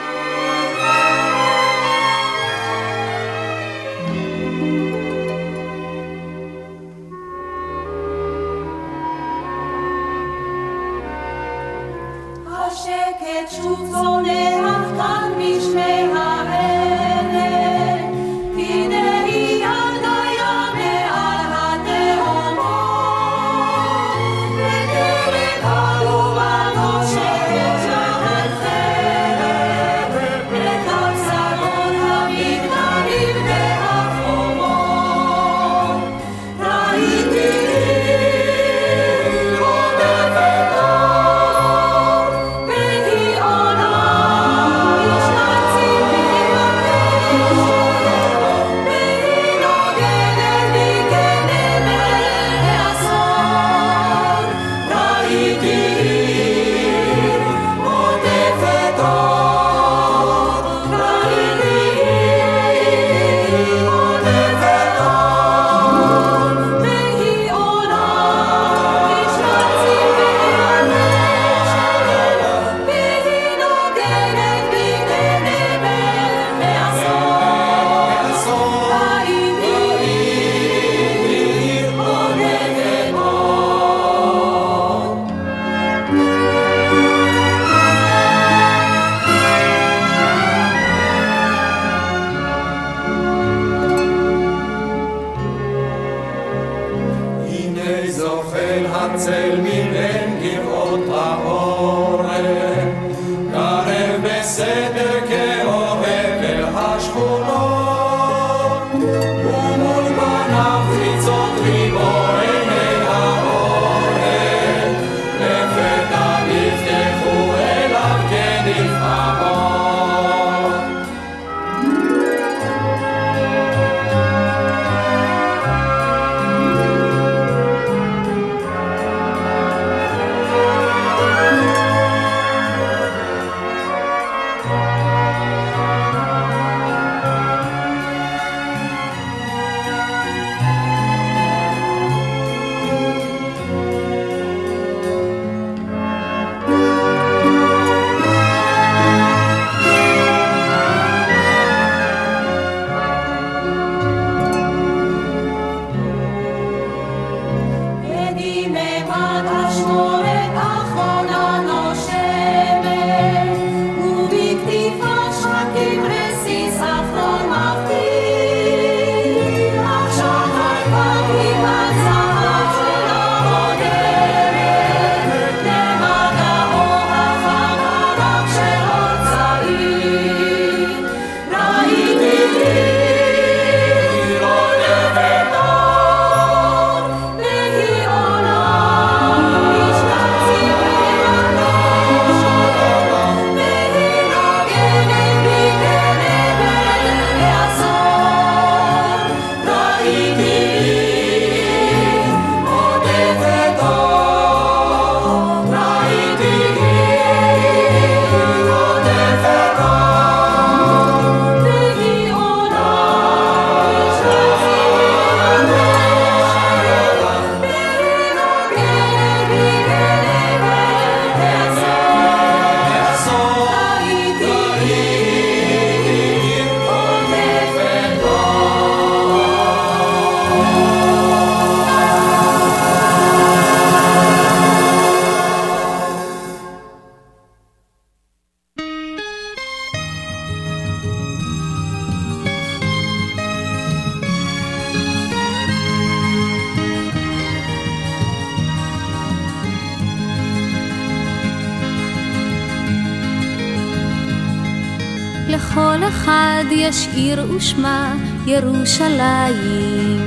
עיר 257.15 257.51
ושמה 257.55 258.15
ירושלים, 258.45 260.21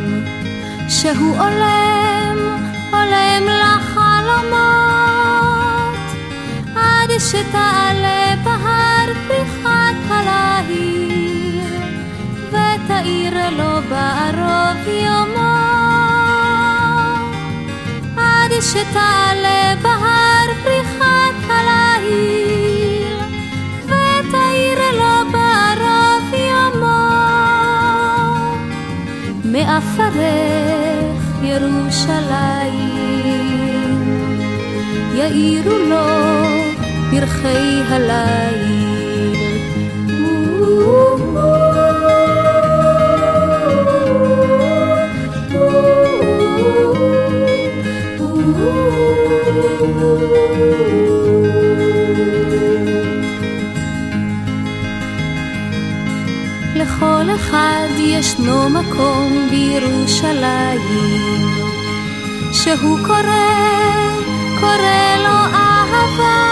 שהוא 0.89 1.35
עולם, 1.39 2.39
עולם 2.93 3.47
לחלומות, 3.63 4.57
עד 6.77 7.11
שתעלה 7.19 8.35
בהר 8.45 9.13
פריחת 9.29 9.97
הלהיר, 10.09 11.65
ותאיר 12.49 13.51
לו 13.51 13.81
בערוב 13.89 14.89
יומו. 14.89 15.57
עד 18.17 18.53
שתעלה 18.61 19.75
בהר 19.83 20.26
מעפרך 29.77 31.23
ירושלים, 31.43 32.87
יאירו 35.15 35.79
לו 35.89 36.07
פרחי 37.11 37.83
הליל. 37.89 38.76
אחד 57.47 57.89
ישנו 57.99 58.71
מקום 58.71 59.49
בירושלים 59.51 60.81
שהוא 62.53 62.99
קורא, 63.07 63.47
קורא 64.61 65.17
לו 65.19 65.39
אהבה. 65.55 66.43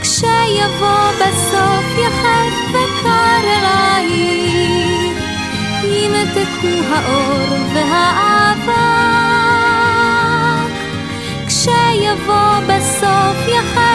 כשיבוא 0.00 1.10
בסוף 1.20 1.98
יחד 1.98 2.50
וקר 2.70 3.40
אלייך 3.44 5.18
ימתקו 5.84 6.94
האור 6.94 7.58
והאבק. 7.74 8.70
כשיבוא 11.46 12.58
בסוף 12.68 13.48
יחד 13.48 13.89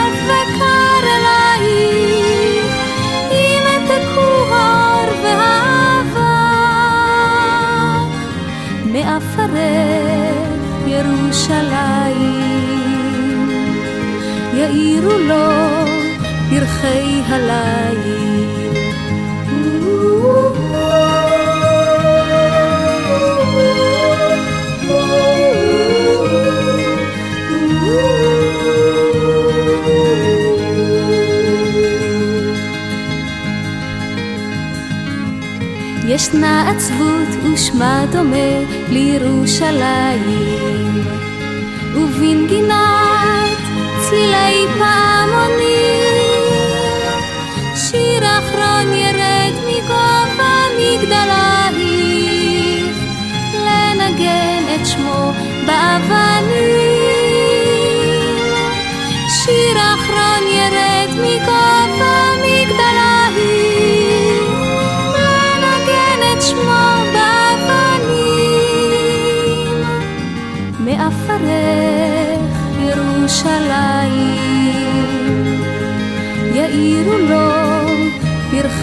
מעפרך 9.16 10.36
ירושלים. 10.88 12.56
יאירו 14.54 15.12
לו 15.12 15.46
פרחי 16.50 17.22
הליל 17.28 18.15
ישנה 36.16 36.70
עצבות 36.70 37.44
ושמה 37.54 38.06
דומה 38.12 38.38
לירושלים 38.90 40.24
ובנגינת 41.96 43.58
צלילי 44.00 44.66
פעמונים 44.80 45.15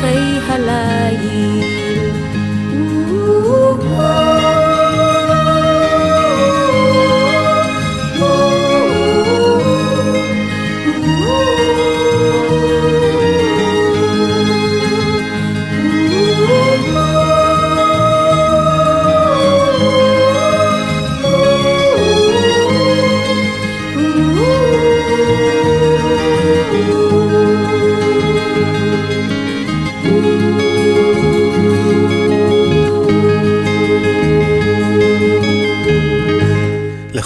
פרחי 0.03 0.39
הליל 0.49 0.91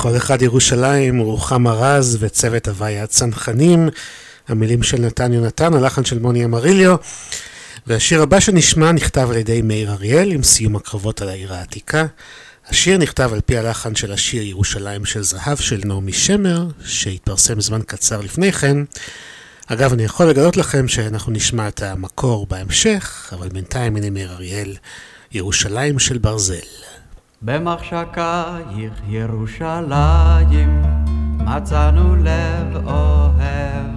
לכל 0.06 0.16
אחד 0.16 0.42
ירושלים, 0.42 1.18
רוחמה 1.18 1.72
רז 1.72 2.16
וצוות 2.20 2.68
הוואי 2.68 2.98
הצנחנים, 2.98 3.88
המילים 4.48 4.82
של 4.82 5.00
נתן 5.00 5.32
יונתן, 5.32 5.74
הלחן 5.74 6.04
של 6.04 6.18
מוני 6.18 6.44
אמריליו. 6.44 6.96
והשיר 7.86 8.22
הבא 8.22 8.40
שנשמע 8.40 8.92
נכתב 8.92 9.28
על 9.30 9.36
ידי 9.36 9.62
מאיר 9.62 9.92
אריאל 9.92 10.32
עם 10.32 10.42
סיום 10.42 10.76
הקרבות 10.76 11.22
על 11.22 11.28
העיר 11.28 11.54
העתיקה. 11.54 12.06
השיר 12.68 12.98
נכתב 12.98 13.30
על 13.32 13.40
פי 13.40 13.58
הלחן 13.58 13.94
של 13.94 14.12
השיר 14.12 14.42
ירושלים 14.42 15.04
של 15.04 15.22
זהב 15.22 15.56
של 15.58 15.80
נעמי 15.84 16.12
שמר, 16.12 16.66
שהתפרסם 16.84 17.60
זמן 17.60 17.80
קצר 17.86 18.20
לפני 18.20 18.52
כן. 18.52 18.76
אגב, 19.66 19.92
אני 19.92 20.04
יכול 20.04 20.26
לגלות 20.26 20.56
לכם 20.56 20.88
שאנחנו 20.88 21.32
נשמע 21.32 21.68
את 21.68 21.82
המקור 21.82 22.46
בהמשך, 22.46 23.32
אבל 23.32 23.48
בינתיים 23.48 23.96
הנה 23.96 24.10
מאיר 24.10 24.32
אריאל, 24.32 24.74
ירושלים 25.32 25.98
של 25.98 26.18
ברזל. 26.18 26.95
במחשקייך 27.42 29.02
ירושלים 29.08 30.82
מצאנו 31.38 32.16
לב 32.16 32.86
אוהב. 32.86 33.96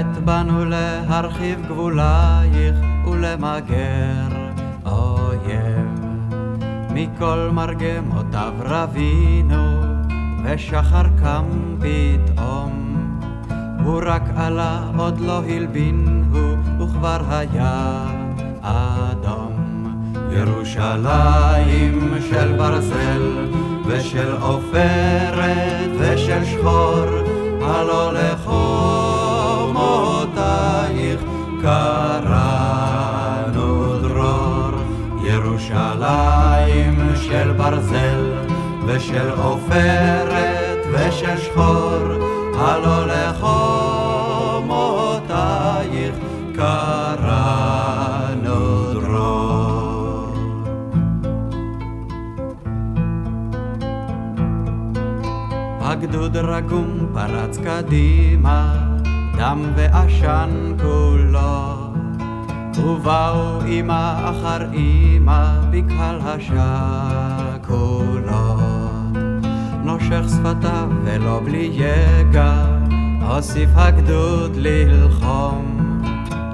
את 0.00 0.24
בנו 0.24 0.64
להרחיב 0.64 1.66
גבולייך 1.68 2.76
ולמגר 3.06 4.28
אויב. 4.86 6.00
מכל 6.90 7.50
מרגמותיו 7.52 8.52
רבינו 8.58 9.80
ושחר 10.44 11.02
קם 11.22 11.44
פתאום. 11.78 12.72
הוא 13.84 14.00
רק 14.06 14.22
עלה 14.36 14.90
עוד 14.96 15.20
לא 15.20 15.42
הלבין 15.44 16.24
הוא 16.32 16.86
וכבר 16.88 17.20
היה 17.30 18.04
אדום 18.62 19.51
ירושלים 20.36 22.14
של 22.30 22.52
ברזל 22.52 23.46
ושל 23.86 24.32
עופרת 24.40 25.90
ושל 25.98 26.44
שחור, 26.44 27.06
הלא 27.60 28.12
לחומותייך 28.12 28.40
קראנו 31.62 32.88
דרור. 33.98 34.72
ירושלים 35.24 36.96
של 37.14 37.52
ברזל 37.52 38.32
ושל 38.86 39.30
עופרת 39.30 40.86
ושל 40.92 41.36
שחור, 41.38 42.06
הלא 42.58 43.06
לחומותייך 43.06 43.81
הגדוד 56.02 56.36
רגום 56.36 57.06
פרץ 57.14 57.58
קדימה, 57.58 58.86
דם 59.38 59.72
ועשן 59.76 60.50
כולו, 60.82 61.92
ובאו 62.78 63.66
אמא 63.66 64.30
אחר 64.30 64.72
אמא 64.74 65.60
בקהל 65.70 66.20
השקולות. 66.22 67.82
נושך 69.84 70.22
שפתיו 70.28 70.88
ולא 71.04 71.40
בלי 71.44 71.70
יגע, 71.72 72.66
הוסיף 73.28 73.70
הגדוד 73.74 74.56
ללחום. 74.56 75.78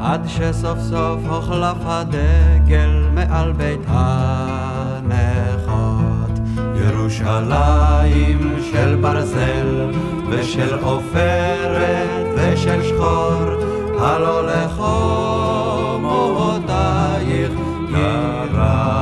עד 0.01 0.27
שסוף 0.27 0.79
סוף 0.79 1.21
הוחלף 1.29 1.77
הדגל 1.85 3.09
מעל 3.15 3.53
בית 3.53 3.81
הנכות. 3.87 5.38
ירושלים 7.09 8.41
של 8.73 8.97
ברזל 8.97 9.91
ושל 10.31 10.79
עופרת 10.83 12.27
ושל 12.37 12.83
שחור, 12.83 13.45
הלא 13.99 14.47
לחומותייך 14.47 14.83
ירנו 17.91 18.97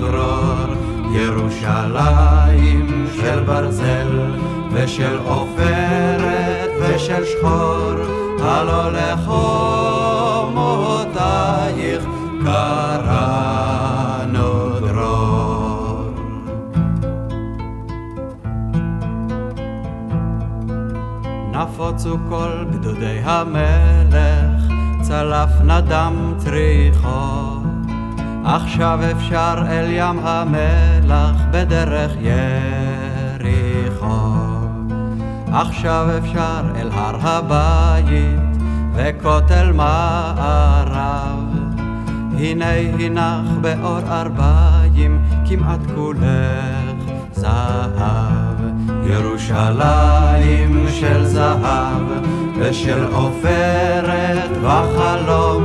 דרור. 0.00 0.74
ירושלים 1.12 2.86
של 3.20 3.40
ברזל 3.40 4.30
ושל 4.72 5.18
עופרת 5.24 6.70
ושל 6.80 7.24
שחור, 7.24 7.94
הלא 8.40 8.92
לחומותייך 8.92 9.36
קראנו 12.44 13.45
נפוצו 21.86 22.16
כל 22.28 22.64
גדודי 22.70 23.18
המלך, 23.24 24.72
צלף 25.02 25.50
נדם 25.64 26.34
צריחו. 26.36 27.56
עכשיו 28.44 29.00
אפשר 29.10 29.64
אל 29.68 29.86
ים 29.90 30.18
המלח 30.22 31.42
בדרך 31.50 32.12
יריחו. 33.40 34.34
עכשיו 35.52 36.08
אפשר 36.18 36.60
אל 36.76 36.90
הר 36.92 37.16
הבית 37.20 38.56
וכותל 38.94 39.72
מערב. 39.72 41.38
הנה 42.38 42.70
הנך 42.70 43.50
באור 43.60 44.00
ארבעים 44.08 45.24
כמעט 45.48 45.80
כולך 45.94 47.10
זהב. 47.32 48.45
ירושלים 49.10 50.86
של 50.90 51.24
זהב 51.24 52.02
ושל 52.58 53.04
עופרת 53.12 54.50
וחלום 54.62 55.64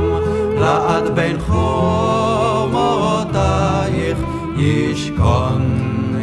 לעד 0.58 1.14
בין 1.14 1.36
חומותייך 1.40 2.58
ישכון 4.56 5.62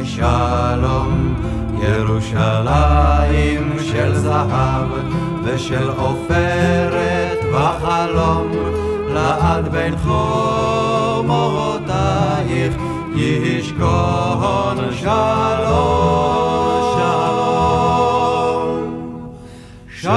שלום. 0.04 1.36
ירושלים 1.82 3.80
של 3.80 4.16
זהב 4.16 4.88
ושל 5.44 5.90
עופרת 5.90 7.40
וחלום 7.54 8.52
לעד 9.14 9.68
בין 9.72 9.96
חומותייך 9.98 11.34
ישכון 13.16 14.78
שלום 14.92 16.49
שלום 20.02 20.12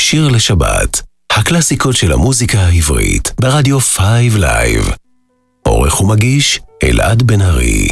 שיר 0.00 0.28
לשבת, 0.28 1.02
הקלאסיקות 1.32 1.96
של 1.96 2.12
המוזיקה 2.12 2.58
העברית, 2.58 3.32
ברדיו 3.40 3.80
5 3.80 4.00
live. 4.38 4.84
עורך 5.62 6.00
ומגיש, 6.00 6.60
אלעד 6.82 7.22
בן 7.22 7.40
ארי. 7.42 7.88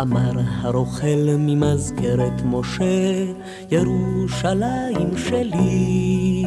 אמר 0.00 0.32
הרוכל 0.62 1.26
ממזכרת 1.38 2.42
משה, 2.44 3.24
ירושלים 3.70 5.18
שלי. 5.28 6.44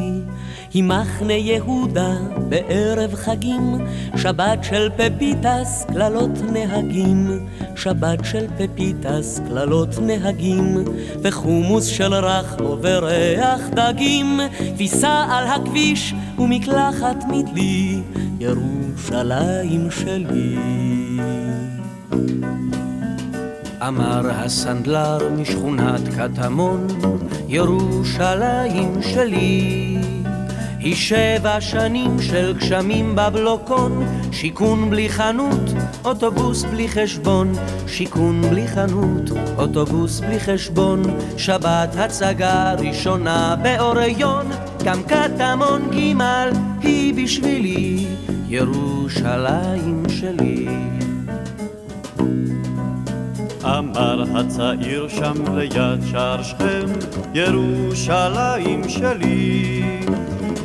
היא 0.78 0.84
מחנה 0.84 1.32
יהודה 1.32 2.16
בערב 2.48 3.14
חגים, 3.14 3.78
שבת 4.16 4.64
של 4.64 4.90
פפיטס, 4.96 5.86
קללות 5.92 6.30
נהגים. 6.52 7.46
שבת 7.76 8.18
של 8.24 8.46
פפיטס, 8.58 9.40
קללות 9.48 9.98
נהגים, 10.02 10.84
וחומוס 11.22 11.86
של 11.86 12.14
רחמו 12.14 12.76
וריח 12.82 13.60
דגים, 13.70 14.40
כביסה 14.74 15.26
על 15.30 15.46
הכביש 15.46 16.14
ומקלחת 16.38 17.24
מדלי, 17.28 18.00
ירושלים 18.40 19.90
שלי. 19.90 20.56
אמר 23.88 24.30
הסנדלר 24.30 25.18
משכונת 25.38 26.02
קטמון, 26.16 26.86
ירושלים 27.48 29.02
שלי. 29.02 30.17
היא 30.78 30.94
שבע 30.94 31.60
שנים 31.60 32.22
של 32.22 32.54
גשמים 32.58 33.16
בבלוקון, 33.16 34.06
שיכון 34.32 34.90
בלי 34.90 35.08
חנות, 35.08 35.72
אוטובוס 36.04 36.64
בלי 36.64 36.88
חשבון, 36.88 37.52
שיכון 37.86 38.42
בלי 38.50 38.68
חנות, 38.68 39.30
אוטובוס 39.56 40.20
בלי 40.20 40.40
חשבון, 40.40 41.02
שבת 41.36 41.96
הצגה 41.96 42.74
ראשונה 42.74 43.56
באוריון, 43.62 44.46
גם 44.84 45.02
קטמון 45.02 45.90
ג' 45.90 46.22
היא 46.82 47.24
בשבילי, 47.24 48.06
ירושלים 48.48 50.02
שלי. 50.08 50.68
אמר 53.64 54.24
הצעיר 54.34 55.08
שם 55.08 55.56
ליד 55.56 56.00
שער 56.10 56.42
שכם, 56.42 56.86
ירושלים 57.34 58.88
שלי. 58.88 59.82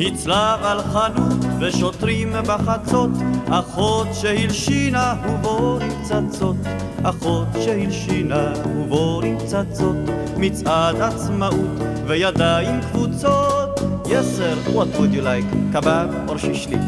הצלב 0.07 0.59
על 0.63 0.81
חנות 0.81 1.45
ושוטרים 1.59 2.33
בחצות, 2.47 3.09
אחות 3.49 4.07
שהלשינה 4.13 5.13
ובו 5.29 5.79
פצצות, 5.79 6.55
אחות 7.03 7.47
שהלשינה 7.61 8.53
ובו 8.65 9.21
פצצות, 9.39 9.95
מצעד 10.37 11.01
עצמאות 11.01 11.79
וידיים 12.07 12.81
קבוצות. 12.91 13.79
Yes 14.05 14.37
sir, 14.37 14.75
what 14.75 14.99
would 14.99 15.13
you 15.13 15.21
like? 15.23 15.73
קבב 15.73 16.07
או 16.27 16.39
שישליק? 16.39 16.79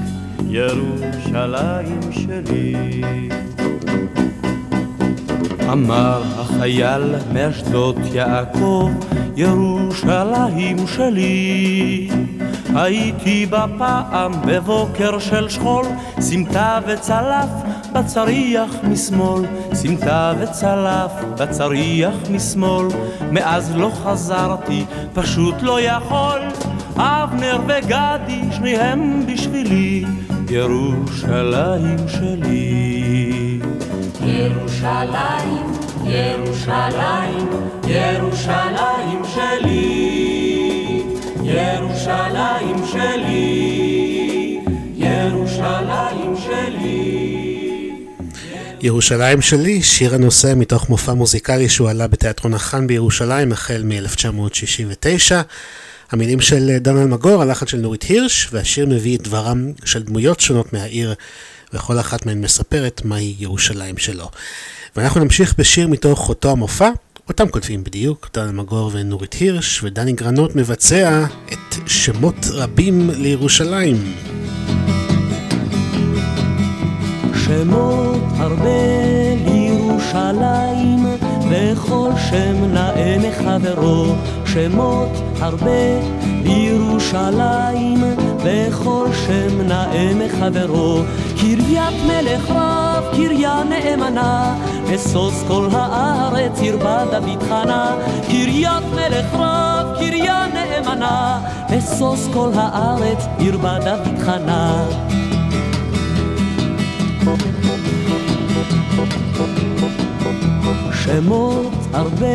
ירושלים 0.50 2.00
שלי. 2.12 2.76
אמר 5.72 6.24
החייל 6.38 7.16
מאשדות 7.34 7.96
יעקב, 8.14 8.90
ירושלים 9.36 10.88
שלי. 10.88 12.10
הייתי 12.76 13.46
בה 13.46 13.66
פעם 13.78 14.32
בבוקר 14.46 15.20
של 15.20 15.50
שכול, 15.50 15.86
סמטה 16.20 16.80
וצלף 16.88 17.50
בצריח 17.94 18.72
משמאל, 18.84 19.46
סמטה 19.74 20.34
וצלף 20.40 21.12
בצריח 21.40 22.16
משמאל, 22.32 22.88
מאז 23.32 23.76
לא 23.76 23.92
חזרתי, 24.04 24.86
פשוט 25.14 25.56
לא 25.62 25.82
יכול. 25.82 26.40
אבנר 26.96 27.60
וגדי, 27.68 28.42
שניהם 28.52 29.26
בשבילי, 29.28 30.06
ירושלים 30.50 31.98
שלי. 32.08 33.05
ירושלים, 34.26 35.73
ירושלים, 36.06 37.49
ירושלים 37.88 39.22
שלי, 39.34 41.03
ירושלים 41.43 42.76
שלי, 42.91 44.60
ירושלים 44.95 46.35
שלי. 46.45 47.26
ירושלים 48.81 49.41
שלי, 49.41 49.81
שיר 49.84 50.15
הנושא 50.15 50.53
מתוך 50.56 50.89
מופע 50.89 51.14
מוזיקלי 51.14 51.69
שהוא 51.69 51.89
עלה 51.89 52.07
בתיאטרון 52.07 52.53
החאן 52.53 52.88
בירושלים 52.88 53.52
החל 53.52 53.84
מ-1969. 53.85 55.31
המילים 56.11 56.41
של 56.41 56.77
דן 56.77 56.97
אלמגור, 56.97 57.41
הלחץ 57.41 57.69
של 57.69 57.77
נורית 57.77 58.03
הירש, 58.03 58.47
והשיר 58.52 58.85
מביא 58.85 59.18
את 59.18 59.22
דברם 59.22 59.72
של 59.85 60.03
דמויות 60.03 60.39
שונות 60.39 60.73
מהעיר, 60.73 61.14
וכל 61.74 62.00
אחת 62.00 62.26
מהן 62.26 62.42
מספרת 62.42 63.02
מהי 63.06 63.36
ירושלים 63.40 63.98
שלו. 63.98 64.30
ואנחנו 64.96 65.24
נמשיך 65.24 65.54
בשיר 65.58 65.88
מתוך 65.88 66.30
אותו 66.30 66.52
המופע, 66.52 66.90
אותם 67.28 67.48
כותבים 67.48 67.84
בדיוק, 67.84 68.30
דן 68.34 68.42
אלמגור 68.42 68.92
ונורית 68.94 69.34
הירש, 69.34 69.84
ודני 69.84 70.14
גרנות 70.14 70.56
מבצע 70.56 71.26
את 71.46 71.76
שמות 71.86 72.36
רבים 72.52 73.10
לירושלים. 73.14 74.16
שמות 77.46 78.24
הרבה 78.38 78.70
ירושלים, 79.54 81.06
וכל 81.50 82.12
שם 82.30 82.66
נאה 82.74 83.18
מחברו, 83.30 84.16
שמות 84.46 85.12
הרבה 85.40 86.02
לירושלים, 86.44 88.04
וכל 88.46 89.08
שם 89.26 89.62
נאה 89.68 90.12
מחברו. 90.16 91.02
קריית 91.40 91.96
מלך 92.08 92.50
רב, 92.50 93.04
קריה 93.12 93.64
נאמנה, 93.70 94.56
משוש 94.94 95.34
כל 95.48 95.68
הארץ 95.72 96.60
הרבה 96.62 97.06
דוד 97.12 97.44
חנה. 97.44 97.96
קריית 98.28 98.84
מלך 98.96 99.34
רב, 99.34 99.88
קריה 100.00 100.46
נאמנה, 100.54 101.40
משוש 101.78 102.20
כל 102.34 102.50
הארץ 102.56 103.26
הרבה 103.40 103.80
דוד 103.80 104.20
חנה. 104.26 104.86
שמות 111.06 111.74
הרבה 111.94 112.28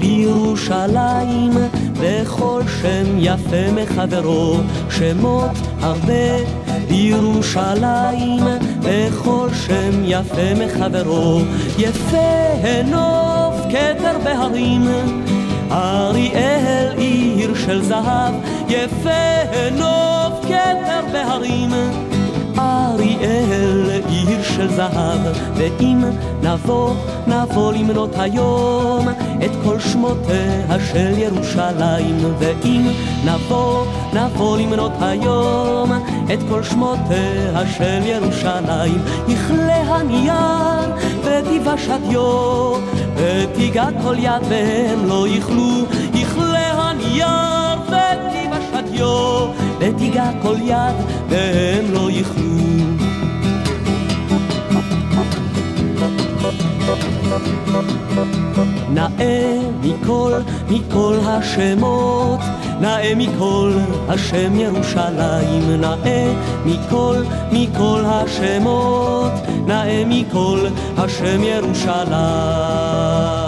לירושלים, 0.00 1.52
וכל 1.98 2.62
שם 2.82 3.16
יפה 3.18 3.72
מחברו. 3.72 4.56
שמות 4.90 5.50
הרבה 5.80 6.36
לירושלים, 6.90 8.44
וכל 8.80 9.48
שם 9.66 10.02
יפה 10.04 10.54
מחברו. 10.64 11.40
יפה 11.78 12.52
הנוף 12.62 13.54
כתר 13.70 14.18
בהרים, 14.24 14.86
אריאל 15.70 16.94
עיר 16.96 17.54
של 17.54 17.82
זהב. 17.82 18.34
יפה 18.68 19.10
הנוף 19.52 20.32
כתר 20.42 21.00
בהרים. 21.12 21.70
אריאל 22.96 23.90
עיר 24.08 24.42
של 24.42 24.68
זהב, 24.68 25.20
ואם 25.54 26.04
נבוא, 26.42 26.94
נבוא 27.26 27.72
למנות 27.72 28.10
היום 28.18 29.08
את 29.44 29.50
כל 29.64 29.80
שמותיה 29.80 30.76
של 30.92 31.18
ירושלים, 31.18 32.34
ואם 32.38 32.88
נבוא, 33.24 33.84
נבוא 34.12 34.58
למנות 34.58 34.92
היום 35.00 35.92
את 36.34 36.38
כל 36.48 36.62
שמותיה 36.62 37.62
של 37.76 38.06
ירושלים, 38.06 39.02
יכלה 39.28 39.74
הנייר 39.74 40.92
ותיבש 41.24 41.88
הדיו, 41.88 42.72
ותיגע 43.16 43.86
כל 44.02 44.14
יד 44.18 44.42
והם 44.48 45.06
לא 45.08 45.28
יכלו, 45.28 45.84
יכלה 46.14 46.72
הנייר 46.72 47.80
ותיבש 47.86 48.45
הדיו, 48.96 49.46
ותיגע 49.78 50.30
כל 50.42 50.56
יד 50.64 50.94
והם 51.28 51.84
לא 51.92 52.10
יכלו. 52.10 52.56
נאה 58.90 59.58
מכל, 59.82 60.32
מכל 60.68 61.18
השמות, 61.26 62.40
נאה 62.80 63.14
מכל 63.16 63.72
השם 64.08 64.54
ירושלים, 64.54 65.80
נאה 65.80 66.34
מכל, 66.64 67.16
מכל 67.52 68.02
השמות, 68.04 69.32
נאה 69.66 70.02
מכל 70.06 70.66
השם 70.96 71.42
ירושלים. 71.42 73.45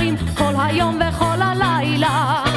שומרים 0.00 0.16
כל 0.34 0.54
היום 0.58 0.98
וכל 1.10 1.42
הלילה. 1.42 2.49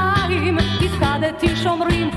ירושלים 0.00 0.58
הפקדתי 0.58 1.56
שומרים 1.56 2.10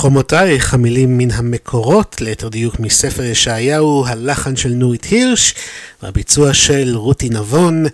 חומותייך, 0.00 0.74
המילים 0.74 1.18
מן 1.18 1.30
המקורות, 1.30 2.20
ליתר 2.20 2.48
דיוק 2.48 2.80
מספר 2.80 3.22
ישעיהו, 3.22 4.04
הלחן 4.06 4.56
של 4.56 4.68
נורית 4.68 5.04
הירש, 5.04 5.54
והביצוע 6.02 6.54
של 6.54 6.92
רותי 6.96 7.28
נבון. 7.28 7.86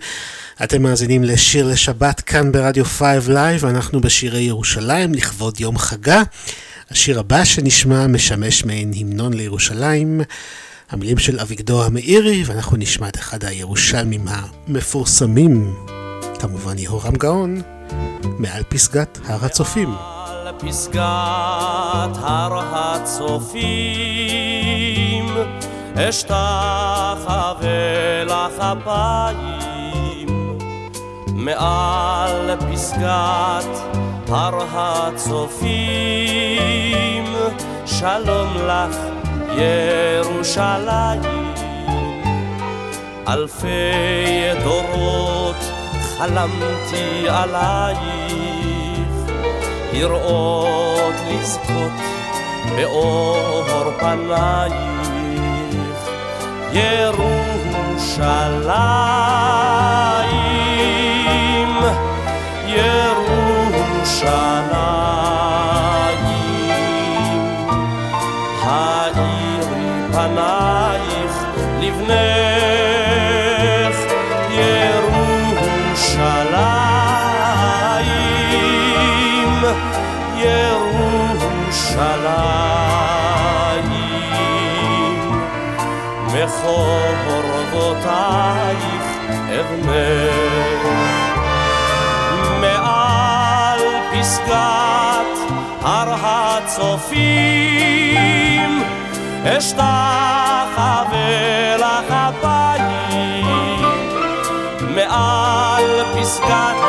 אתם 0.63 0.81
מאזינים 0.81 1.23
לשיר 1.23 1.67
לשבת 1.67 2.19
כאן 2.21 2.51
ברדיו 2.51 2.85
5 2.85 3.27
live, 3.27 3.65
אנחנו 3.65 4.01
בשירי 4.01 4.41
ירושלים 4.41 5.13
לכבוד 5.13 5.59
יום 5.59 5.77
חגה. 5.77 6.23
השיר 6.91 7.19
הבא 7.19 7.43
שנשמע 7.43 8.07
משמש 8.07 8.65
מעין 8.65 8.91
המנון 8.95 9.33
לירושלים. 9.33 10.21
המילים 10.89 11.17
של 11.17 11.39
אביגדור 11.39 11.83
המאירי, 11.83 12.43
ואנחנו 12.45 12.77
נשמע 12.77 13.07
את 13.07 13.17
אחד 13.17 13.43
הירושלמים 13.43 14.25
המפורסמים, 14.27 15.73
כמובן 16.39 16.77
יהורם 16.77 17.15
גאון, 17.15 17.61
מעל 18.23 18.63
פסגת 18.69 19.19
הר 19.25 19.45
הצופים. 19.45 20.16
פסגת 20.59 22.17
הר 22.21 22.59
הצופים, 22.73 23.67
אשתחווה 25.95 27.63
לך 28.23 28.59
אפיים. 28.59 30.57
מעל 31.33 32.55
פסגת 32.71 33.77
הר 34.29 34.57
הצופים, 34.73 35.67
שלום 37.85 38.53
לך 38.67 38.97
ירושלים. 39.57 41.21
אלפי 43.27 44.53
דורות 44.63 45.55
חלמתי 46.17 47.29
עלייך, 47.29 47.99
לראות 49.99 51.15
לזכות 51.29 51.91
באור 52.75 53.91
פנייך, 53.99 54.75
ירושלים, 56.71 57.17
ירושלים, 62.67 63.87
מחורבותייך 87.67 89.03
אבנך, 89.59 90.83
מעל 92.61 93.79
פסגת 94.11 95.35
הר 95.81 96.15
הצופים, 96.23 97.23
אשתחווה 99.43 99.87
לך 101.77 102.11
אפיים, 102.11 103.81
מעל 104.95 106.03
פסגת 106.15 106.81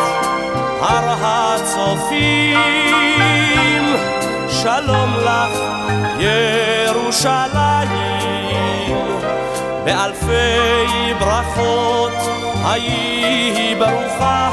הר 0.80 1.14
הצופים, 1.20 2.58
שלום 4.48 5.10
לך 5.24 5.58
ירושלים, 6.18 7.97
באלפי 9.88 11.14
ברכות 11.20 12.12
היי 12.64 13.74
ברוכה, 13.78 14.50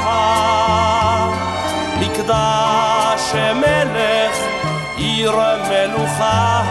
מקדש 2.00 3.34
מלך 3.54 4.36
עיר 4.96 5.36
מלוכה, 5.68 6.62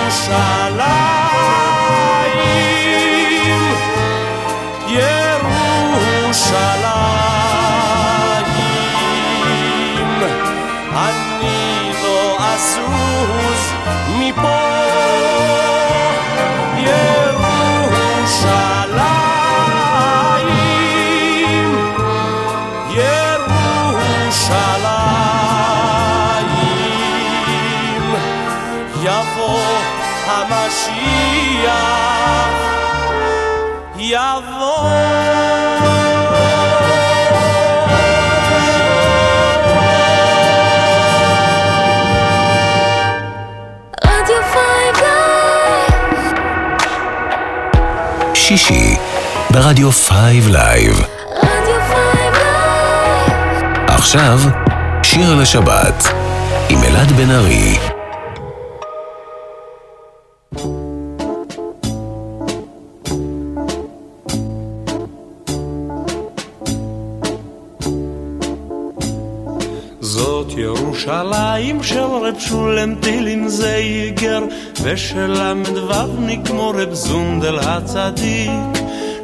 ירושלים, 0.00 0.50
שישי 48.50 48.96
ברדיו 49.50 49.90
5 49.90 50.10
live. 50.46 51.02
רדיו 51.42 51.80
five 51.90 52.34
עכשיו, 53.86 54.38
שיר 55.02 55.34
לשבת 55.34 56.12
עם 56.68 56.82
אלעד 56.84 57.12
בן 57.12 57.30
ארי. 57.30 57.89
זייגר 74.90 74.94
ושל 74.94 75.32
ל"ו 75.32 76.44
כמו 76.44 76.72
רב 76.76 76.92
זונדל 76.92 77.58
הצדיק 77.58 78.50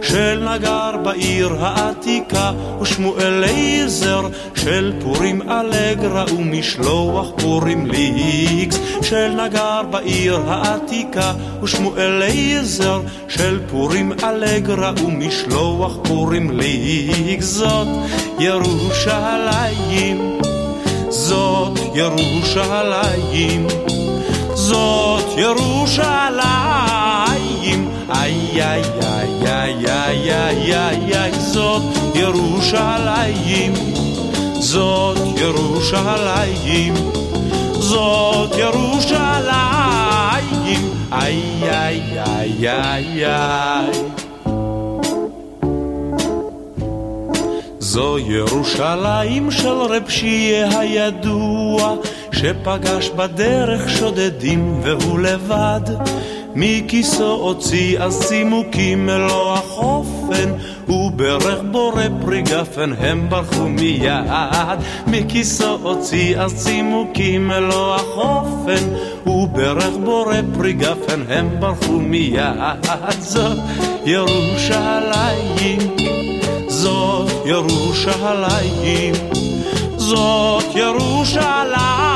של 0.03 0.49
נגר 0.55 0.91
בעיר 1.05 1.57
העתיקה 1.61 2.53
ושמואל 2.81 3.41
לייזר 3.41 4.21
של 4.55 4.93
פורים 5.01 5.43
אלגרה 5.51 6.25
ומשלוח 6.39 7.29
פורים 7.37 7.87
ליגס 7.87 8.79
של 9.03 9.29
נגר 9.29 9.83
בעיר 9.91 10.41
העתיקה 10.47 11.33
ושמואל 11.63 12.19
לייזר 12.19 13.01
של 13.29 13.61
פורים 13.71 14.13
אלגרה 14.25 14.93
ומשלוח 15.05 15.97
פורים 16.03 16.51
ליגס 16.51 17.47
זאת 17.47 17.89
ירושלים 18.39 20.39
זאת 21.09 21.79
ירושלים, 21.95 23.67
זאת 24.67 25.39
ירושלים, 25.39 26.41
איי 28.15 28.63
איי 28.63 28.83
איי 29.03 29.31
איי 29.47 29.87
איי 29.87 30.35
איי 30.35 30.75
איי 30.75 31.17
איי 31.17 31.33
זאת 31.33 31.83
ירושלים, 32.15 33.73
זאת 34.61 35.19
ירושלים, 35.37 36.95
זאת 37.73 38.59
ירושלים, 38.59 40.03
איי 41.13 41.43
איי 41.63 42.03
איי 42.19 42.69
איי 42.69 43.27
איי 43.27 44.17
זו 47.97 48.19
ירושלים 48.19 49.51
של 49.51 49.69
רב 49.69 50.09
שיהיה 50.09 50.79
הידוע, 50.79 51.97
שפגש 52.37 53.11
בדרך 53.17 53.91
שודדים 53.91 54.81
והוא 54.83 55.19
לבד. 55.19 55.81
מכיסו 56.55 57.33
הוציא 57.33 58.01
אז 58.01 58.21
צימוקים 58.29 59.07
מלוא 59.07 59.55
החופן, 59.55 60.53
וברך 60.89 61.61
בורא 61.71 62.03
פרי 62.25 62.43
גפן 62.43 62.93
הם 62.99 63.29
ברחו 63.29 63.69
מיד. 63.69 64.79
מכיסו 65.07 65.79
הוציא 65.83 66.39
אז 66.39 66.55
צימוקים 66.55 67.49
מלוא 67.49 67.95
החופן, 67.95 68.85
וברך 69.27 69.97
בורא 70.05 70.37
פרי 70.55 70.73
גפן 70.73 71.23
הם 71.29 71.61
ברחו 71.61 71.93
מיד. 71.93 72.87
זאת 73.21 73.59
ירושלים. 74.05 75.97
זאת 80.07 80.65
ירושלים, 80.75 82.16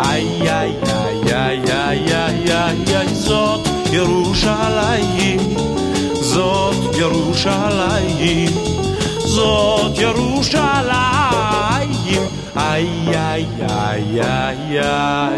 איי 0.00 0.50
איי 0.50 0.72
איי 0.86 1.34
איי 1.34 1.60
איי 1.72 2.14
איי 2.14 2.52
איי 2.52 2.96
איי 2.96 3.14
זאת 3.14 3.68
ירושלים 3.92 5.40
זאת 6.12 6.96
ירושלים 6.98 8.74
זאת 9.34 9.98
ירושלים. 9.98 10.84
איי 12.56 12.88
איי 13.06 13.46
איי 13.70 14.20
איי 14.20 14.80
איי. 14.80 15.36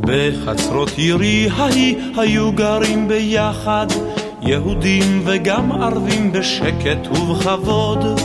בחצרות 0.00 0.90
עירי 0.96 1.48
ההיא 1.56 1.96
היו 2.16 2.52
גרים 2.52 3.08
ביחד 3.08 3.86
יהודים 4.42 5.22
וגם 5.24 5.72
ערבים 5.72 6.32
בשקט 6.32 7.06
ובכבוד. 7.10 8.20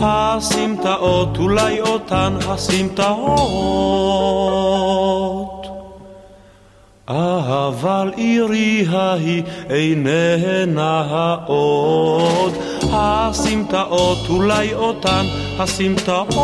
הסמטאות 0.00 1.38
אולי 1.38 1.80
אותן 1.80 2.32
הסמטאות. 2.48 4.06
אבל 7.08 8.12
עירי 8.16 8.86
ההיא 8.90 9.42
איננה 9.70 11.06
העוד, 11.10 12.52
הסמטאות 12.92 14.18
אולי 14.28 14.74
אותן 14.74 15.26
הסמטאות. 15.58 16.36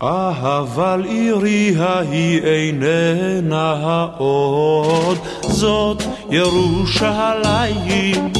אבל 0.00 1.02
עירי 1.04 1.74
ההיא 1.78 2.42
איננה 2.42 3.76
העוד, 3.82 5.18
זאת 5.42 6.02
ירושלים. 6.30 8.32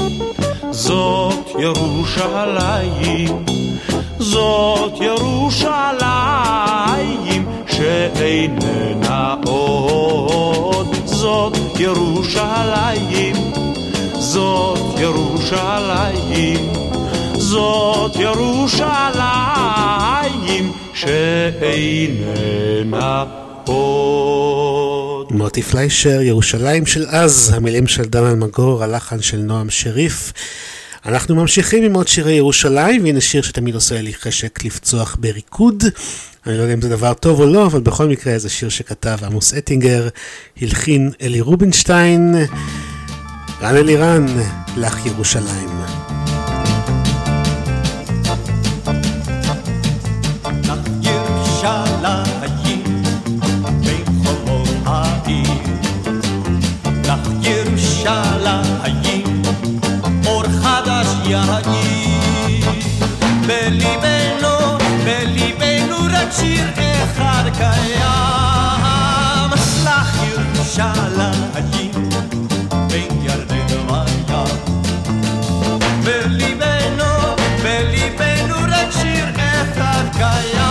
זאת 0.76 1.48
ירושלים, 1.58 3.44
זאת 4.18 4.92
ירושלים 5.00 5.96
שאיננה 7.66 9.34
עוד, 9.46 10.86
זאת 11.04 11.56
ירושלים, 11.78 13.36
זאת 14.12 15.00
ירושלים, 15.00 16.72
זאת 17.34 18.16
ירושלים 18.16 19.12
שאיננה 20.94 21.64
עוד. 23.66 24.85
מוטי 25.30 25.62
פליישר, 25.62 26.20
ירושלים 26.20 26.86
של 26.86 27.06
אז, 27.08 27.52
המילים 27.56 27.86
של 27.86 28.04
דן 28.04 28.24
אלמגור, 28.24 28.82
הלחן 28.82 29.22
של 29.22 29.36
נועם 29.36 29.70
שריף. 29.70 30.32
אנחנו 31.06 31.34
ממשיכים 31.34 31.84
עם 31.84 31.94
עוד 31.94 32.08
שירי 32.08 32.32
ירושלים, 32.32 33.04
והנה 33.04 33.20
שיר 33.20 33.42
שתמיד 33.42 33.74
עושה 33.74 34.02
לי 34.02 34.14
חשק 34.14 34.64
לפצוח 34.64 35.16
בריקוד. 35.20 35.84
אני 36.46 36.56
לא 36.56 36.62
יודע 36.62 36.74
אם 36.74 36.82
זה 36.82 36.88
דבר 36.88 37.14
טוב 37.14 37.40
או 37.40 37.46
לא, 37.46 37.66
אבל 37.66 37.80
בכל 37.80 38.06
מקרה 38.06 38.38
זה 38.38 38.48
שיר 38.48 38.68
שכתב 38.68 39.18
עמוס 39.22 39.54
אטינגר, 39.54 40.08
הלחין 40.62 41.10
אלי 41.22 41.40
רובינשטיין, 41.40 42.34
רן 43.62 43.76
אלירן, 43.76 44.26
לך 44.76 45.06
ירושלים. 45.06 46.05
יאיר. 61.28 62.70
בליבנו, 63.46 64.78
בליבנו 65.04 65.96
רק 66.12 66.28
שיר 66.40 66.68
אחד 66.76 67.44
קיים. 67.58 69.50
לך 69.84 70.22
ירושלים, 70.22 71.50
בין 72.88 73.22
ירדן 73.22 73.90
וים. 73.90 74.46
בליבנו, 76.04 77.36
בליבנו 77.62 78.56
רק 78.68 78.90
שיר 79.02 79.26
אחד 79.34 80.04
קיים. 80.18 80.65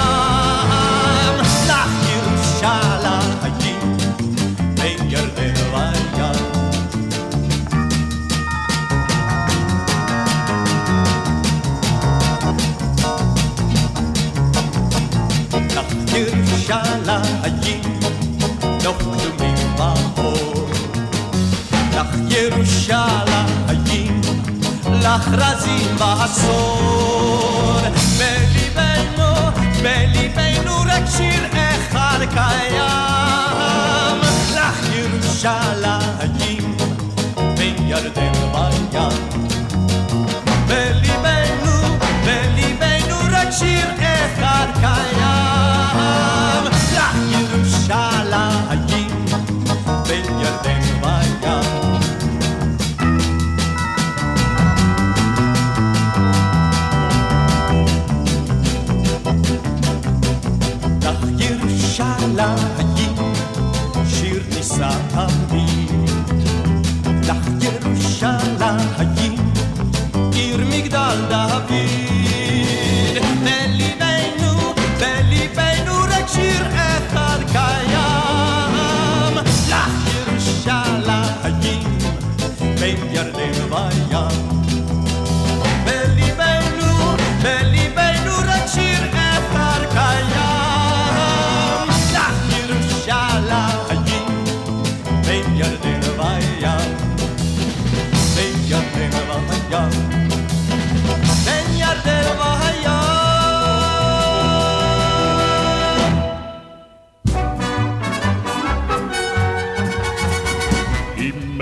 לך 25.15 25.27
רזים 25.27 25.97
בעשור. 25.97 27.79
בליבנו, 28.17 29.51
בליבנו 29.83 30.75
רק 30.85 31.03
שיר 31.17 31.45
אחד 31.51 32.19
קיים. 32.33 34.19
לך 34.55 34.79
ירושלים, 34.95 36.77
בין 37.57 37.87
ירדן 37.87 38.33
וים. 38.53 39.09
בליבנו, 40.67 41.97
בליבנו 42.25 43.17
רק 43.31 43.51
שיר 43.51 43.87
אחד 43.97 44.67
קיים. 44.81 45.14
ירושלים, 62.35 63.23
שיר 64.07 64.43
נישא 64.55 64.89
תמיד. 65.09 66.19
לך 67.23 67.47
ירושלים, 67.61 69.19
עיר 70.33 70.57
מגדל 70.69 71.17
דוד. 71.29 71.71
בליבנו, 73.43 74.73
בליבנו 74.99 75.93
רק 76.01 76.27
שיר 76.33 76.67
אחד 76.67 77.39
קיים. 77.51 79.37
לך 79.69 79.89
ירושלים, 80.27 81.83
בין 82.79 82.97
ירדן 83.11 83.73
וים. 83.73 84.34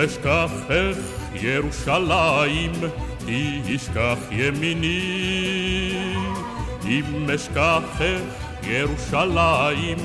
אשכחך 0.05 0.97
ירושלים, 1.34 2.71
תשכח 3.67 4.17
ימיני. 4.31 5.93
אם 6.88 7.30
אשכחך 7.35 8.21
ירושלים, 8.63 9.97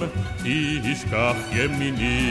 תשכח 0.82 1.36
ימיני. 1.52 2.30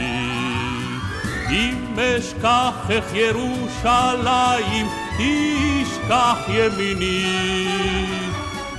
אם 1.50 1.98
אשכחך 1.98 3.14
ירושלים, 3.14 4.86
תשכח 5.18 6.48
ימיני. 6.48 7.68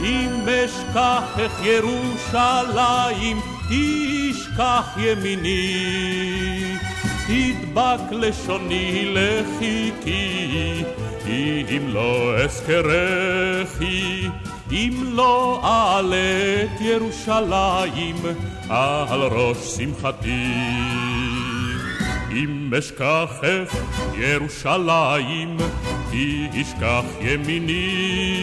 אם 0.02 0.50
אשכחך 0.50 1.64
ירושלים, 1.64 3.42
תשכח 3.70 4.98
ימיני. 4.98 6.10
תדבק 7.30 8.12
לשוני 8.12 9.06
לחיכי, 9.06 10.84
אם 11.70 11.88
לא 11.88 12.38
אזכרכי, 12.38 14.28
אם 14.72 15.04
לא 15.04 15.62
אעלה 15.64 16.64
את 16.64 16.82
ירושלים 16.82 18.16
על 18.70 19.22
ראש 19.22 19.58
שמחתי. 19.58 20.54
אם 22.32 22.74
אשכחך 22.80 23.78
ירושלים, 24.18 25.58
תשכח 26.54 27.06
ימיני. 27.22 28.40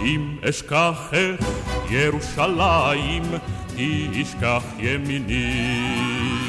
אם 0.00 0.36
אשכחך 0.48 1.16
ירושלים, 1.90 3.22
תשכח 4.12 4.62
ימיני. 4.78 6.39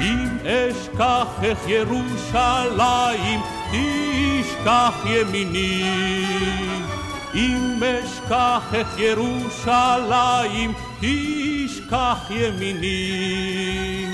אם 0.00 0.28
אשכחך 0.44 1.58
ירושלים, 1.66 3.40
תשכח 3.70 5.04
ימיני. 5.06 6.24
אם 7.34 7.82
אשכחך 7.82 8.98
ירושלים, 8.98 10.72
תשכח 11.00 12.30
ימיני. 12.30 14.06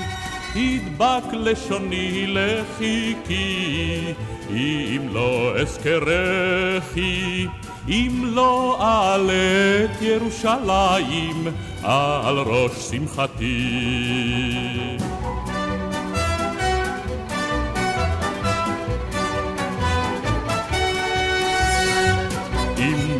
תדבק 0.53 1.33
לשוני 1.33 2.25
לחיקי, 2.27 4.13
אם 4.49 5.01
לא 5.11 5.53
אזכרכי. 5.61 7.47
אם 7.89 8.21
לא 8.23 8.77
אעלה 8.81 9.85
את 9.85 10.01
ירושלים 10.01 11.47
על 11.83 12.37
ראש 12.37 12.71
שמחתי. 12.71 13.67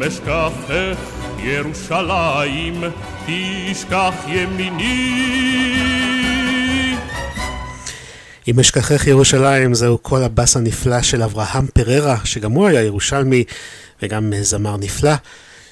אשכחך 0.08 0.98
ירושלים, 1.40 2.84
תשכח 3.26 4.14
ימיני. 4.28 5.78
אם 8.48 8.60
אשכחך 8.60 9.08
ירושלים 9.08 9.74
זהו 9.74 9.98
כל 10.02 10.24
הבאס 10.24 10.58
הנפלא 10.58 11.02
של 11.02 11.24
אברהם 11.24 11.68
פררה, 11.74 12.18
שגם 12.24 12.52
הוא 12.52 12.68
היה 12.68 12.84
ירושלמי 12.84 13.44
וגם 14.02 14.34
זמר 14.42 14.78
נפלא. 14.78 15.14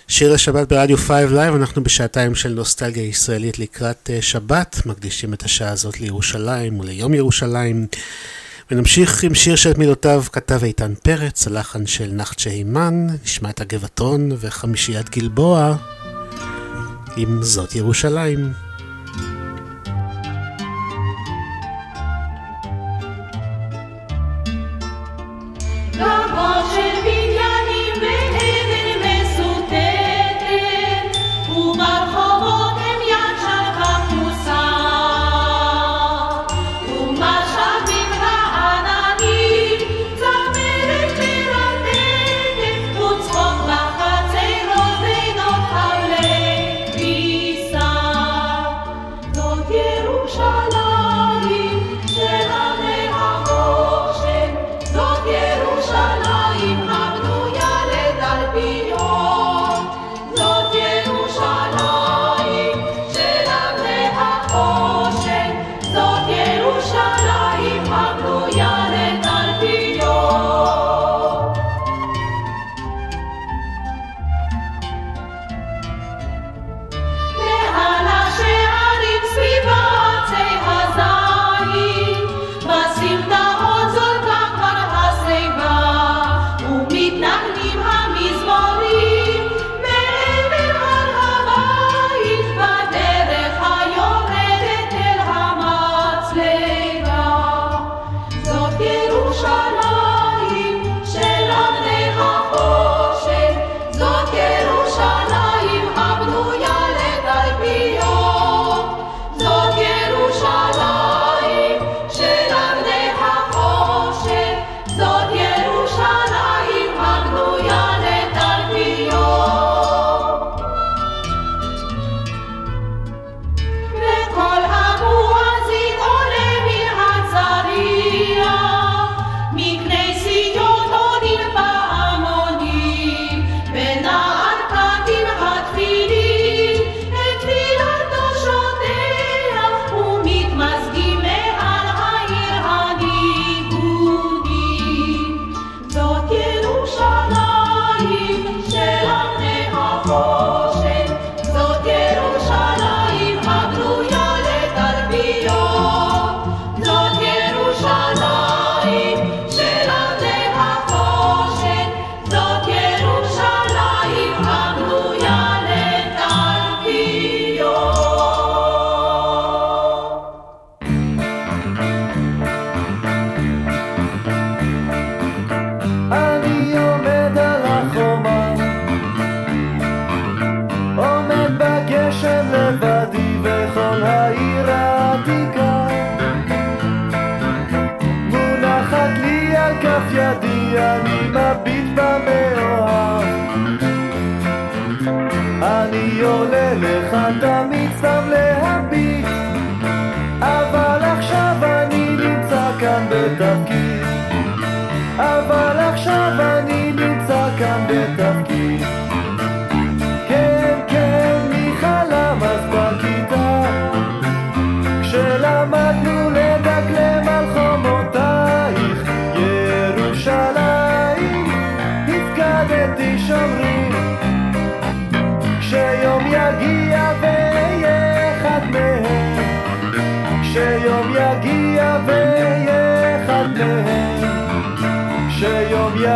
שיר 0.08 0.34
השבת 0.34 0.70
ברדיו 0.70 0.98
5 0.98 1.10
Live, 1.10 1.56
אנחנו 1.56 1.84
בשעתיים 1.84 2.36
של 2.36 2.50
נוסטלגיה 2.50 3.04
ישראלית 3.04 3.60
לקראת 3.60 4.10
אה, 4.14 4.22
שבת, 4.22 4.82
מקדישים 4.86 5.34
את 5.34 5.44
השעה 5.44 5.72
הזאת 5.72 6.00
לירושלים 6.00 6.80
וליום 6.80 7.14
ירושלים. 7.14 7.88
ונמשיך 8.72 9.24
עם 9.24 9.36
שיר 9.36 9.56
שאת 9.56 9.78
מילותיו 9.78 10.24
כתב 10.32 10.64
איתן 10.64 10.94
פרץ, 11.04 11.48
הלחן 11.48 11.86
של 11.86 12.12
נחצ'ה 12.14 12.50
הימן, 12.50 13.08
נשמע 13.24 13.50
את 13.50 13.62
הגבעתון 13.62 14.32
וחמישיית 14.40 15.10
גלבוע, 15.10 15.76
עם 17.18 17.44
זאת 17.44 17.76
ירושלים. 17.76 18.54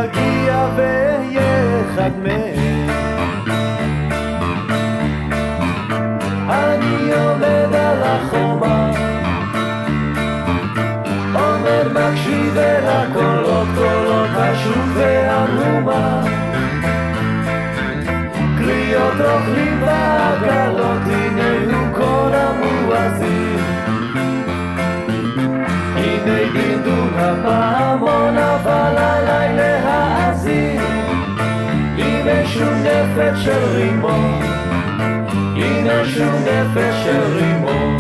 אגיע 0.04 0.68
ואהיה 0.76 1.82
אחד 1.82 2.12
מהם. 2.24 2.90
אני 6.50 7.14
עומד 7.14 7.76
על 7.76 8.04
החומה, 8.04 8.92
עומד 11.34 11.88
מקשיב 11.94 12.58
אל 12.58 12.88
הקולות, 12.88 13.68
קולות 13.76 14.30
השוק 14.36 14.86
והמהומה. 14.96 16.24
קריאות 18.58 19.14
רוכלים 19.14 19.82
ועגלות, 19.82 21.02
הנהו 21.06 21.94
כל 21.94 22.32
המואזין. 22.34 23.60
הנה 25.96 26.40
דמדום 26.54 27.10
הפעמון, 27.18 28.38
אבל 28.38 28.98
עליי 28.98 29.56
להגיד 29.56 29.89
נפש 32.58 33.44
של 33.44 33.66
רימון. 33.76 34.42
הנה 35.56 36.06
שום 36.06 36.36
נפש 36.36 37.04
של 37.04 37.22
רימון. 37.36 37.98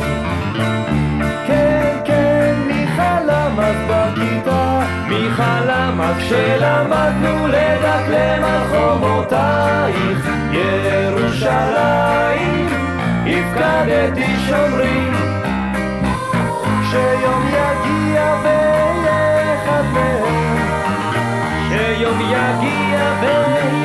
כן 1.47 1.97
כן 2.05 2.55
מי 2.67 2.87
חלם 2.95 3.59
אז 3.59 3.75
בכיתה 3.89 4.79
מי 5.07 5.29
חלם 5.31 6.01
אז 6.01 6.17
כשלמדנו 6.17 7.47
לדקלם 7.47 8.43
על 8.43 8.61
חומותייך. 8.69 10.29
ירושלים 10.51 11.89
הפקדתי 13.25 14.35
שומרים. 14.47 15.13
שיום 16.91 17.47
יגיע 17.47 18.35
ואהיה 18.43 19.55
אחד 19.55 19.83
מהם 19.93 20.57
שיום 21.69 22.19
יגיע 22.21 22.99
ואהיה 23.21 23.78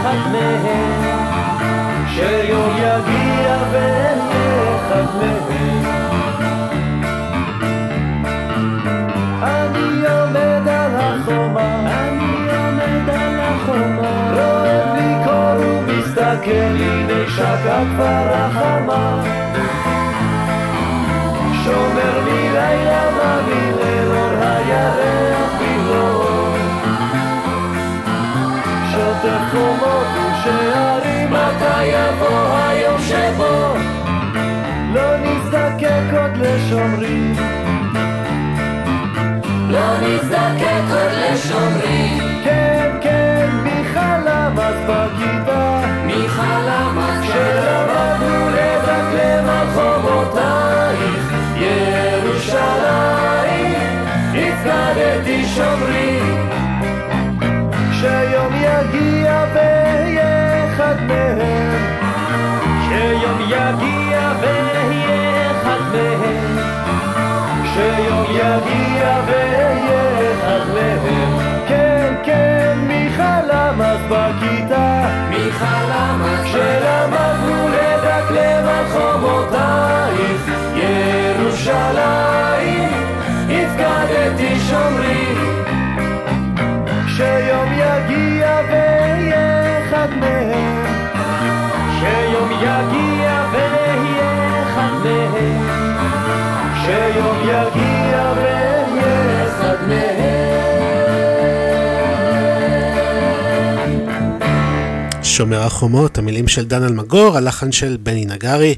אחד 0.00 0.32
מהם 0.32 1.02
שיום 2.08 2.76
יגיע 2.76 3.56
ואהיה 3.72 4.76
אחד 4.76 5.04
מהם. 5.18 5.84
אני 9.42 10.06
עומד 10.06 10.68
על 10.68 10.94
החומה 10.94 11.80
אני 11.80 12.48
עומד 12.50 13.08
על 13.08 13.40
החומה. 13.40 14.32
רועד 14.32 14.88
מקור 14.96 15.66
ומסתכל 15.66 16.76
הנה 16.80 17.30
שקע 17.30 17.82
כבר 17.96 18.26
החמה 18.32 19.39
חומות 29.50 30.06
ושערים 30.14 31.30
מתי 31.30 31.84
יבוא 31.84 32.56
היום 32.56 32.98
שבו. 33.00 33.74
לא 34.94 35.16
נזדקק 35.16 36.02
עוד 36.12 36.36
לשומרים. 36.36 37.34
לא 39.70 40.00
נזדקק 40.00 40.84
עוד 40.90 41.12
לשומרים 41.12 41.89
ירושלים 81.90 82.29
שומר 105.40 105.62
החומות, 105.62 106.18
המילים 106.18 106.48
של 106.48 106.64
דן 106.64 106.82
אלמגור, 106.82 107.36
הלחן 107.36 107.72
של 107.72 107.96
בני 108.02 108.24
נגרי. 108.24 108.74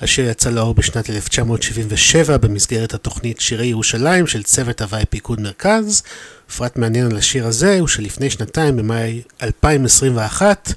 השיר 0.00 0.30
יצא 0.30 0.50
לאור 0.50 0.74
בשנת 0.74 1.10
1977 1.10 2.36
במסגרת 2.36 2.94
התוכנית 2.94 3.40
שירי 3.40 3.66
ירושלים 3.66 4.26
של 4.26 4.42
צוות 4.42 4.82
הוואי 4.82 5.04
פיקוד 5.10 5.40
מרכז. 5.40 6.02
פרט 6.56 6.76
מעניין 6.76 7.06
על 7.10 7.16
השיר 7.16 7.46
הזה 7.46 7.78
הוא 7.80 7.88
שלפני 7.88 8.30
שנתיים, 8.30 8.76
במאי 8.76 9.22
2021, 9.42 10.72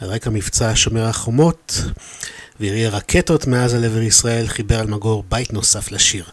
על 0.00 0.08
רקע 0.08 0.30
מבצע 0.30 0.72
שומר 0.74 1.04
החומות 1.04 1.82
וירי 2.60 2.88
רקטות 2.88 3.46
מעזה 3.46 3.78
לעבר 3.78 4.02
ישראל, 4.02 4.46
חיבר 4.46 4.80
אלמגור 4.80 5.24
בית 5.28 5.52
נוסף 5.52 5.92
לשיר. 5.92 6.24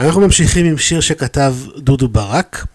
אנחנו 0.00 0.20
ממשיכים 0.20 0.66
עם 0.66 0.78
שיר 0.78 1.00
שכתב 1.00 1.54
דודו 1.76 2.08
ברק. 2.08 2.66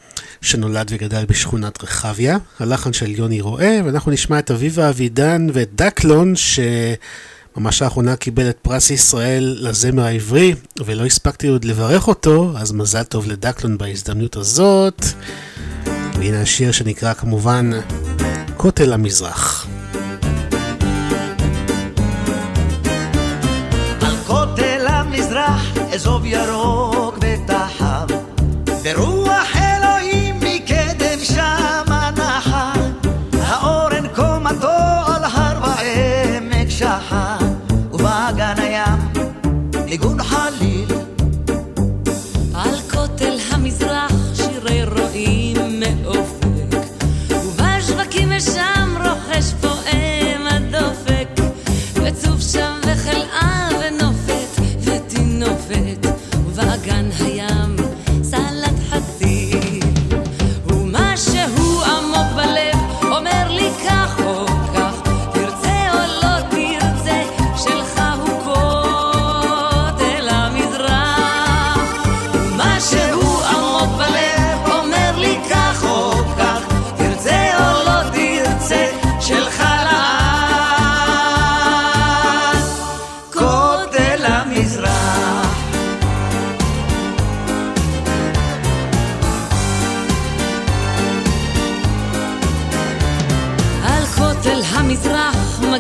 שנולד 0.44 0.92
וגדל 0.92 1.26
בשכונת 1.26 1.84
רחביה, 1.84 2.38
הלחן 2.60 2.94
של 2.94 3.12
יוני 3.12 3.42
רואה, 3.42 3.80
ואנחנו 3.86 4.12
נשמע 4.12 4.40
את 4.40 4.52
אביבה 4.52 4.90
אבידן 4.90 5.48
ואת 5.54 5.70
דקלון, 5.76 6.34
שממש 6.36 7.82
לאחרונה 7.82 8.16
קיבל 8.16 8.50
את 8.50 8.58
פרס 8.62 8.90
ישראל 8.90 9.58
לזמר 9.60 10.04
העברי, 10.04 10.56
ולא 10.86 11.06
הספקתי 11.06 11.48
עוד 11.48 11.66
לברך 11.66 12.08
אותו, 12.08 12.54
אז 12.58 12.72
מזל 12.72 13.04
טוב 13.04 13.28
לדקלון 13.28 13.78
בהזדמנות 13.78 14.36
הזאת. 14.36 15.06
והנה 16.18 16.42
השיר 16.42 16.72
שנקרא 16.72 17.14
כמובן 17.14 17.72
כותל 18.58 18.94
המזרח 18.94 19.68
אזוב 25.94 26.26
ירוק 26.26 26.93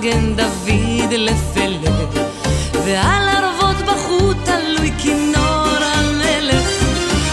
מגן 0.03 0.35
דוד 0.35 1.13
לפלג, 1.13 1.89
ועל 2.85 3.29
ערבות 3.29 3.75
בחוט 3.85 4.37
תלוי 4.43 4.91
כינור 4.97 5.77
המלך, 5.81 6.67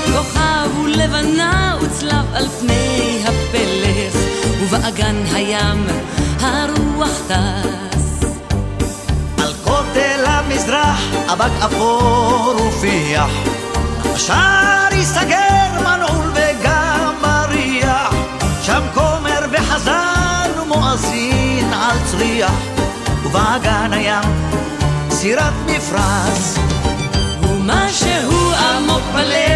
כוכב 0.07 0.79
ולבנה 0.85 1.77
וצלב 1.83 2.35
על 2.35 2.49
פני 2.61 3.23
הפלך, 3.25 4.15
ובאגן 4.61 5.17
הים 5.35 5.87
הרוח 6.41 7.21
טס. 7.29 8.25
על 9.39 9.53
כותל 9.65 10.25
המזרח 10.27 11.01
אבק 11.33 11.65
אפור 11.65 12.55
ופיח, 12.69 13.31
השער 14.05 14.93
ייסגר 14.93 15.81
מנעול 15.81 16.33
וגם 16.35 17.15
מריח, 17.23 18.15
שם 18.63 18.83
כומר 18.95 19.41
וחזר 19.53 20.20
על 21.91 21.97
צריח, 22.07 22.53
ובאגן 23.25 23.93
הים. 23.93 24.25
סירת 25.11 25.53
מפרש 25.67 26.59
ומה 27.43 27.89
שהוא 27.93 28.53
עמוק 28.53 29.03
בלב 29.15 29.50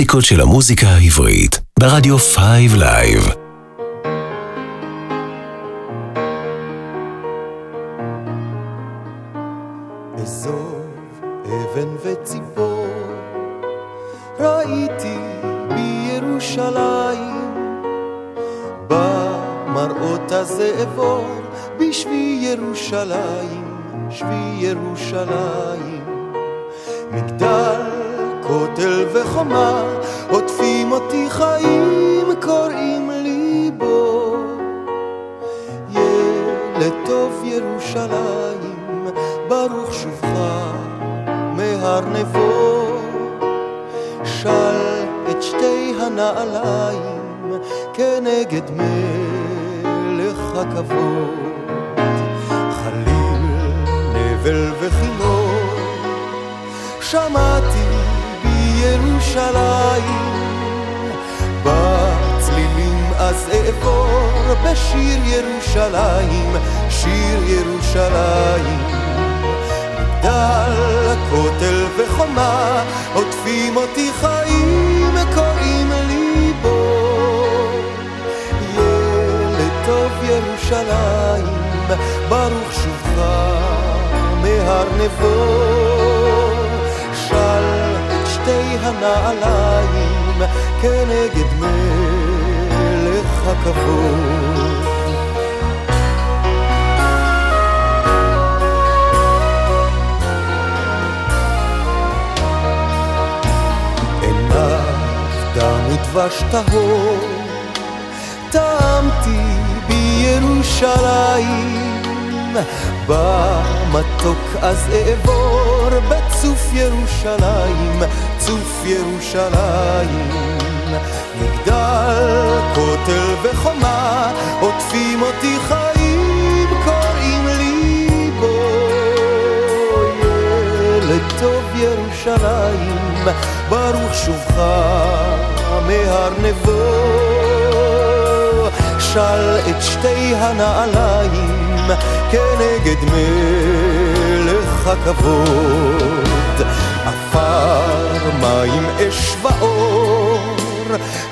הקלאסיקות 0.00 0.24
של 0.24 0.40
המוזיקה 0.40 0.88
העברית, 0.88 1.60
ברדיו 1.78 2.18
5 2.18 2.72
לייב. 2.78 3.39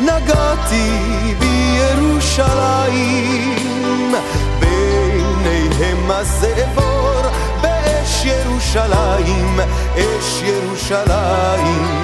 נגעתי 0.01 1.35
בירושלים, 1.39 2.45
ביניהם 4.61 6.11
אז 6.11 6.47
אעבור 6.59 7.23
באש 7.61 8.25
ירושלים, 8.25 9.61
אש 9.95 10.43
ירושלים. 10.43 11.99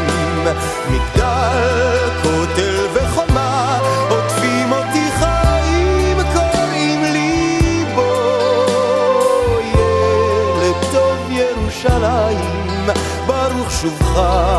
מגדל, 0.91 2.11
כותל 2.23 2.87
וחומה, 2.95 3.79
עוטפים 4.11 4.73
אותי 4.73 5.11
חיים, 5.19 6.17
קוראים 6.35 7.03
לי 7.03 7.85
בוא, 7.95 9.61
ילד 9.61 10.77
טוב 10.93 11.31
ירושלים, 11.31 12.91
ברוך 13.27 13.71
שובך. 13.71 14.54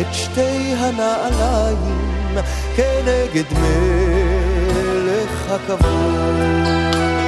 את 0.00 0.14
שתי 0.14 0.74
הנעליים 0.78 2.38
כנגד 2.76 3.44
מלך 3.52 5.50
הכבוד. 5.50 7.25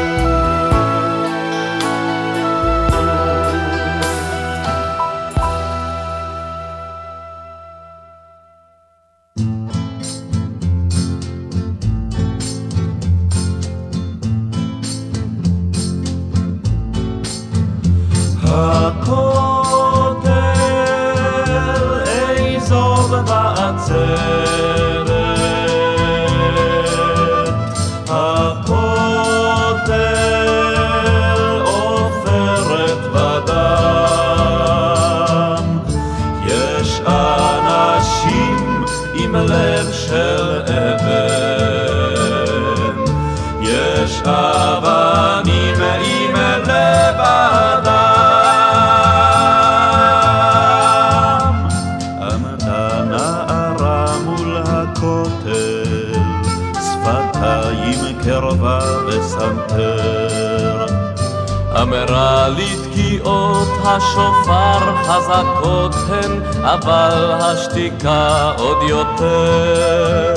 השופר 63.84 64.96
חזקות 65.04 65.94
הן, 66.08 66.42
אבל 66.64 67.32
השתיקה 67.40 68.52
עוד 68.58 68.82
יותר. 68.82 70.34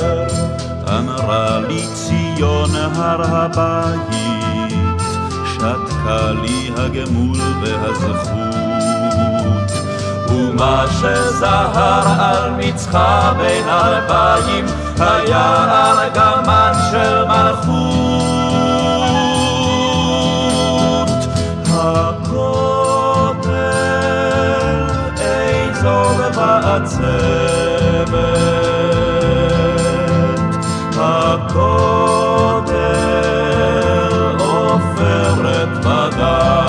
אמרה 0.88 1.60
לי 1.68 1.86
ציון 1.94 2.70
הר 2.76 3.22
הבית, 3.36 5.02
שתקה 5.54 6.30
לי 6.42 6.70
הגמול 6.76 7.40
והזכות. 7.62 8.62
ומה 10.28 10.84
שזהר 10.90 12.22
על 12.22 12.50
מצחה 12.58 13.32
בין 13.38 13.68
אלפיים, 13.68 14.66
היה 14.98 15.64
על 15.70 16.08
גמן 16.14 16.72
של 16.90 17.24
מלכות. 17.24 17.81
בעצבת, 26.72 28.12
הכותל 30.96 32.72
עופרת 34.38 35.68
בדם. 35.78 36.62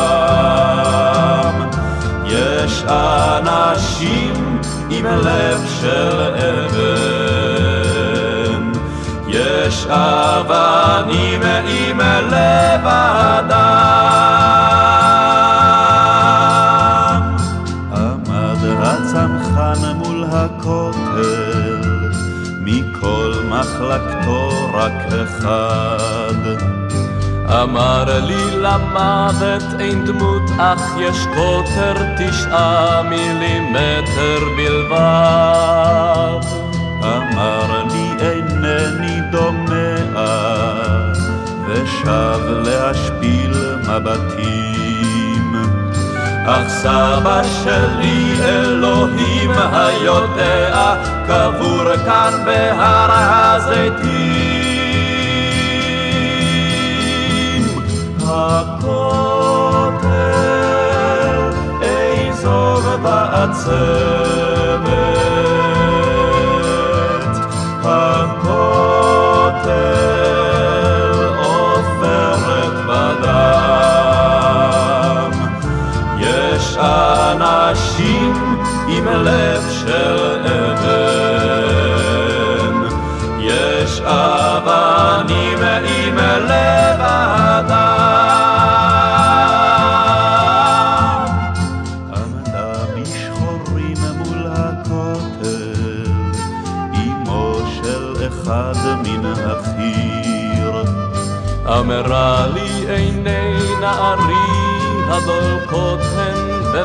יש 2.26 2.84
אנשים 2.88 4.62
עם 4.90 5.06
לב 5.06 5.62
של 5.82 6.22
אבן, 6.22 7.52
יש 9.28 9.88
אבנים 9.90 11.42
עם 11.68 12.00
לב 12.30 12.83
אחד. 25.24 26.74
אמר 27.48 28.04
לי 28.24 28.58
למוות 28.58 29.64
אין 29.80 30.06
דמות, 30.06 30.42
אך 30.58 30.82
יש 30.98 31.28
קוטר 31.36 31.94
תשעה 32.18 33.02
מילימטר 33.04 34.40
בלבד. 34.58 36.40
אמר 37.04 37.84
לי 37.92 38.10
אינני 38.20 39.22
דומע, 39.32 39.96
ושב 41.68 42.40
להשפיל 42.66 43.54
מבטים. 43.88 45.54
אך 46.46 46.68
סבא 46.68 47.42
שלי 47.64 48.36
אלוהים 48.44 49.52
היודע, 49.52 50.96
קבור 51.28 51.96
כאן 52.06 52.34
בהר 52.46 53.12
הזיתים. 53.12 54.23
הכותל 58.44 60.08
איזו 61.82 62.82
בעצבת, 63.04 64.13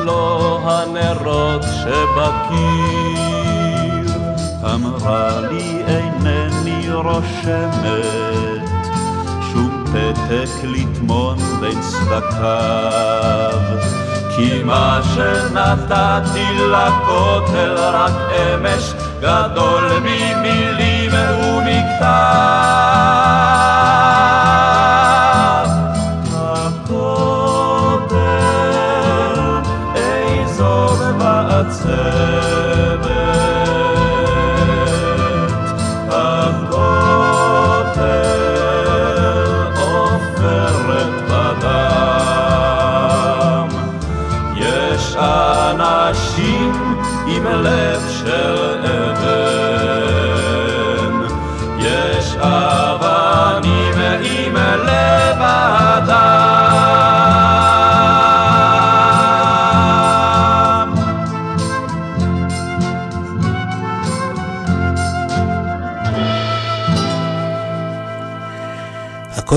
ולא 0.00 0.60
הנרות 0.64 1.62
שבקיר. 1.62 3.08
אמרה 4.74 5.40
לי 5.40 5.82
אינני 5.86 6.92
רושמת 6.92 8.68
שום 9.52 9.84
פתק 9.86 10.64
לטמון 10.64 11.38
בין 11.60 11.78
שפתיו 11.82 13.58
כי 14.36 14.62
מה 14.64 15.00
שנתתי 15.14 16.46
לכותל 16.58 17.74
רק 17.76 18.12
אמש 18.32 18.92
גדול 19.20 19.84
ממילים 20.02 21.10
ומכתב 21.12 22.67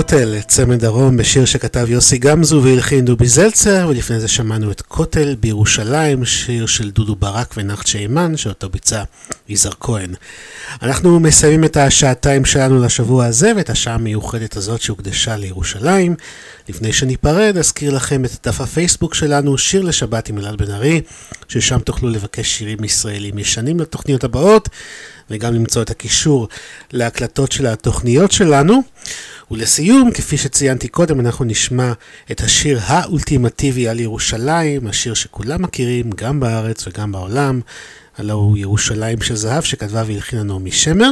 הכותל, 0.01 0.41
צמד 0.47 0.79
דרום, 0.79 1.17
בשיר 1.17 1.45
שכתב 1.45 1.89
יוסי 1.89 2.17
גמזו 2.17 2.61
והלחין 2.63 3.05
דובי 3.05 3.27
זלצר, 3.27 3.87
ולפני 3.89 4.19
זה 4.19 4.27
שמענו 4.27 4.71
את 4.71 4.81
כותל 4.81 5.35
בירושלים, 5.39 6.25
שיר 6.25 6.65
של 6.65 6.91
דודו 6.91 7.15
ברק 7.15 7.53
ונחצ'ה 7.57 7.99
אימן, 7.99 8.37
שאותו 8.37 8.69
ביצע 8.69 9.03
יזהר 9.49 9.71
כהן. 9.79 10.13
אנחנו 10.81 11.19
מסיימים 11.19 11.63
את 11.63 11.77
השעתיים 11.77 12.45
שלנו 12.45 12.83
לשבוע 12.83 13.25
הזה, 13.25 13.51
ואת 13.55 13.69
השעה 13.69 13.93
המיוחדת 13.93 14.55
הזאת 14.55 14.81
שהוקדשה 14.81 15.35
לירושלים. 15.35 16.15
לפני 16.69 16.93
שניפרד, 16.93 17.57
אזכיר 17.57 17.93
לכם 17.93 18.25
את 18.25 18.31
דף 18.47 18.61
הפייסבוק 18.61 19.13
שלנו, 19.13 19.57
שיר 19.57 19.81
לשבת 19.81 20.29
עם 20.29 20.37
אלעד 20.37 20.57
בן 20.57 20.71
ארי, 20.71 21.01
ששם 21.47 21.79
תוכלו 21.79 22.09
לבקש 22.09 22.57
שירים 22.57 22.83
ישראלים 22.83 23.39
ישנים 23.39 23.79
לתוכניות 23.79 24.23
הבאות, 24.23 24.69
וגם 25.29 25.53
למצוא 25.53 25.81
את 25.81 25.89
הקישור 25.89 26.47
להקלטות 26.91 27.51
של 27.51 27.65
התוכניות 27.65 28.31
שלנו. 28.31 28.81
ולסיום, 29.51 30.11
כפי 30.11 30.37
שציינתי 30.37 30.87
קודם, 30.87 31.19
אנחנו 31.19 31.45
נשמע 31.45 31.93
את 32.31 32.41
השיר 32.41 32.79
האולטימטיבי 32.83 33.87
על 33.87 33.99
ירושלים, 33.99 34.87
השיר 34.87 35.13
שכולם 35.13 35.61
מכירים, 35.61 36.09
גם 36.15 36.39
בארץ 36.39 36.87
וגם 36.87 37.11
בעולם, 37.11 37.61
הלא 38.17 38.33
הוא 38.33 38.57
ירושלים 38.57 39.21
של 39.21 39.35
זהב, 39.35 39.63
שכתבה 39.63 40.03
והלחינה 40.07 40.43
נעמי 40.43 40.71
שמר. 40.71 41.11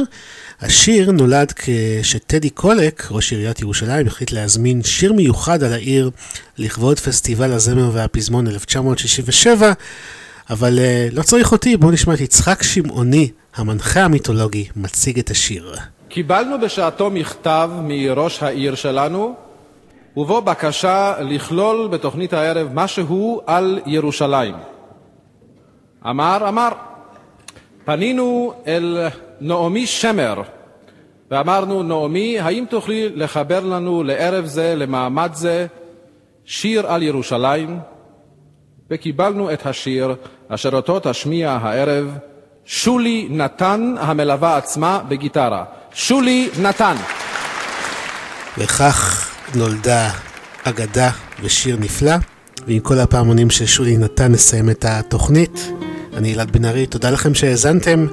השיר 0.60 1.10
נולד 1.10 1.52
כשטדי 1.56 2.50
קולק, 2.50 3.08
ראש 3.10 3.32
עיריית 3.32 3.60
ירושלים, 3.60 4.06
החליט 4.06 4.32
להזמין 4.32 4.82
שיר 4.82 5.12
מיוחד 5.12 5.62
על 5.62 5.72
העיר 5.72 6.10
לכבוד 6.58 6.98
פסטיבל 6.98 7.52
הזמר 7.52 7.90
והפזמון 7.92 8.46
1967, 8.46 9.72
אבל 10.50 10.78
uh, 10.78 11.14
לא 11.14 11.22
צריך 11.22 11.52
אותי, 11.52 11.76
בואו 11.76 11.92
נשמע 11.92 12.14
את 12.14 12.20
יצחק 12.20 12.62
שמעוני, 12.62 13.30
המנחה 13.54 14.00
המיתולוגי, 14.00 14.68
מציג 14.76 15.18
את 15.18 15.30
השיר. 15.30 15.74
קיבלנו 16.10 16.60
בשעתו 16.60 17.10
מכתב 17.10 17.70
מראש 17.82 18.42
העיר 18.42 18.74
שלנו, 18.74 19.34
ובו 20.16 20.42
בקשה 20.42 21.14
לכלול 21.20 21.88
בתוכנית 21.88 22.32
הערב 22.32 22.68
משהו 22.74 23.40
על 23.46 23.80
ירושלים. 23.86 24.54
אמר, 26.06 26.48
אמר, 26.48 26.68
פנינו 27.84 28.52
אל 28.66 29.08
נעמי 29.40 29.86
שמר 29.86 30.42
ואמרנו, 31.30 31.82
נעמי, 31.82 32.40
האם 32.40 32.64
תוכלי 32.70 33.08
לחבר 33.14 33.60
לנו 33.60 34.02
לערב 34.02 34.44
זה, 34.44 34.74
למעמד 34.76 35.30
זה, 35.34 35.66
שיר 36.44 36.86
על 36.86 37.02
ירושלים, 37.02 37.78
וקיבלנו 38.90 39.52
את 39.52 39.66
השיר 39.66 40.14
אשר 40.48 40.76
אותו 40.76 41.00
תשמיע 41.02 41.50
הערב 41.50 42.18
שולי 42.64 43.28
נתן 43.30 43.94
המלווה 43.98 44.56
עצמה 44.56 45.00
בגיטרה. 45.08 45.64
שולי 45.94 46.48
נתן. 46.62 46.96
וכך 48.58 49.28
נולדה 49.54 50.10
אגדה 50.64 51.10
ושיר 51.42 51.76
נפלא, 51.80 52.14
ועם 52.66 52.80
כל 52.80 52.98
הפעמונים 52.98 53.50
של 53.50 53.66
שולי 53.66 53.96
נתן 53.96 54.32
נסיים 54.32 54.70
את 54.70 54.84
התוכנית. 54.84 55.72
אני 56.16 56.34
אלעד 56.34 56.50
בן 56.50 56.64
ארי, 56.64 56.86
תודה 56.86 57.10
לכם 57.10 57.34
שהאזנתם, 57.34 58.06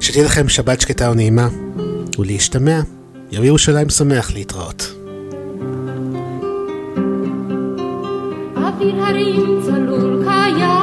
שתהיה 0.00 0.24
לכם 0.24 0.48
שבת 0.48 0.80
שקטה 0.80 1.10
ונעימה, 1.10 1.48
ולהשתמע. 2.18 2.80
יום 3.30 3.44
ירושלים 3.44 3.90
שמח 3.90 4.32
להתראות. 4.32 4.92
אוויר 8.56 9.04
הרים 9.04 9.60
צלול 9.64 10.24
כיין, 10.24 10.75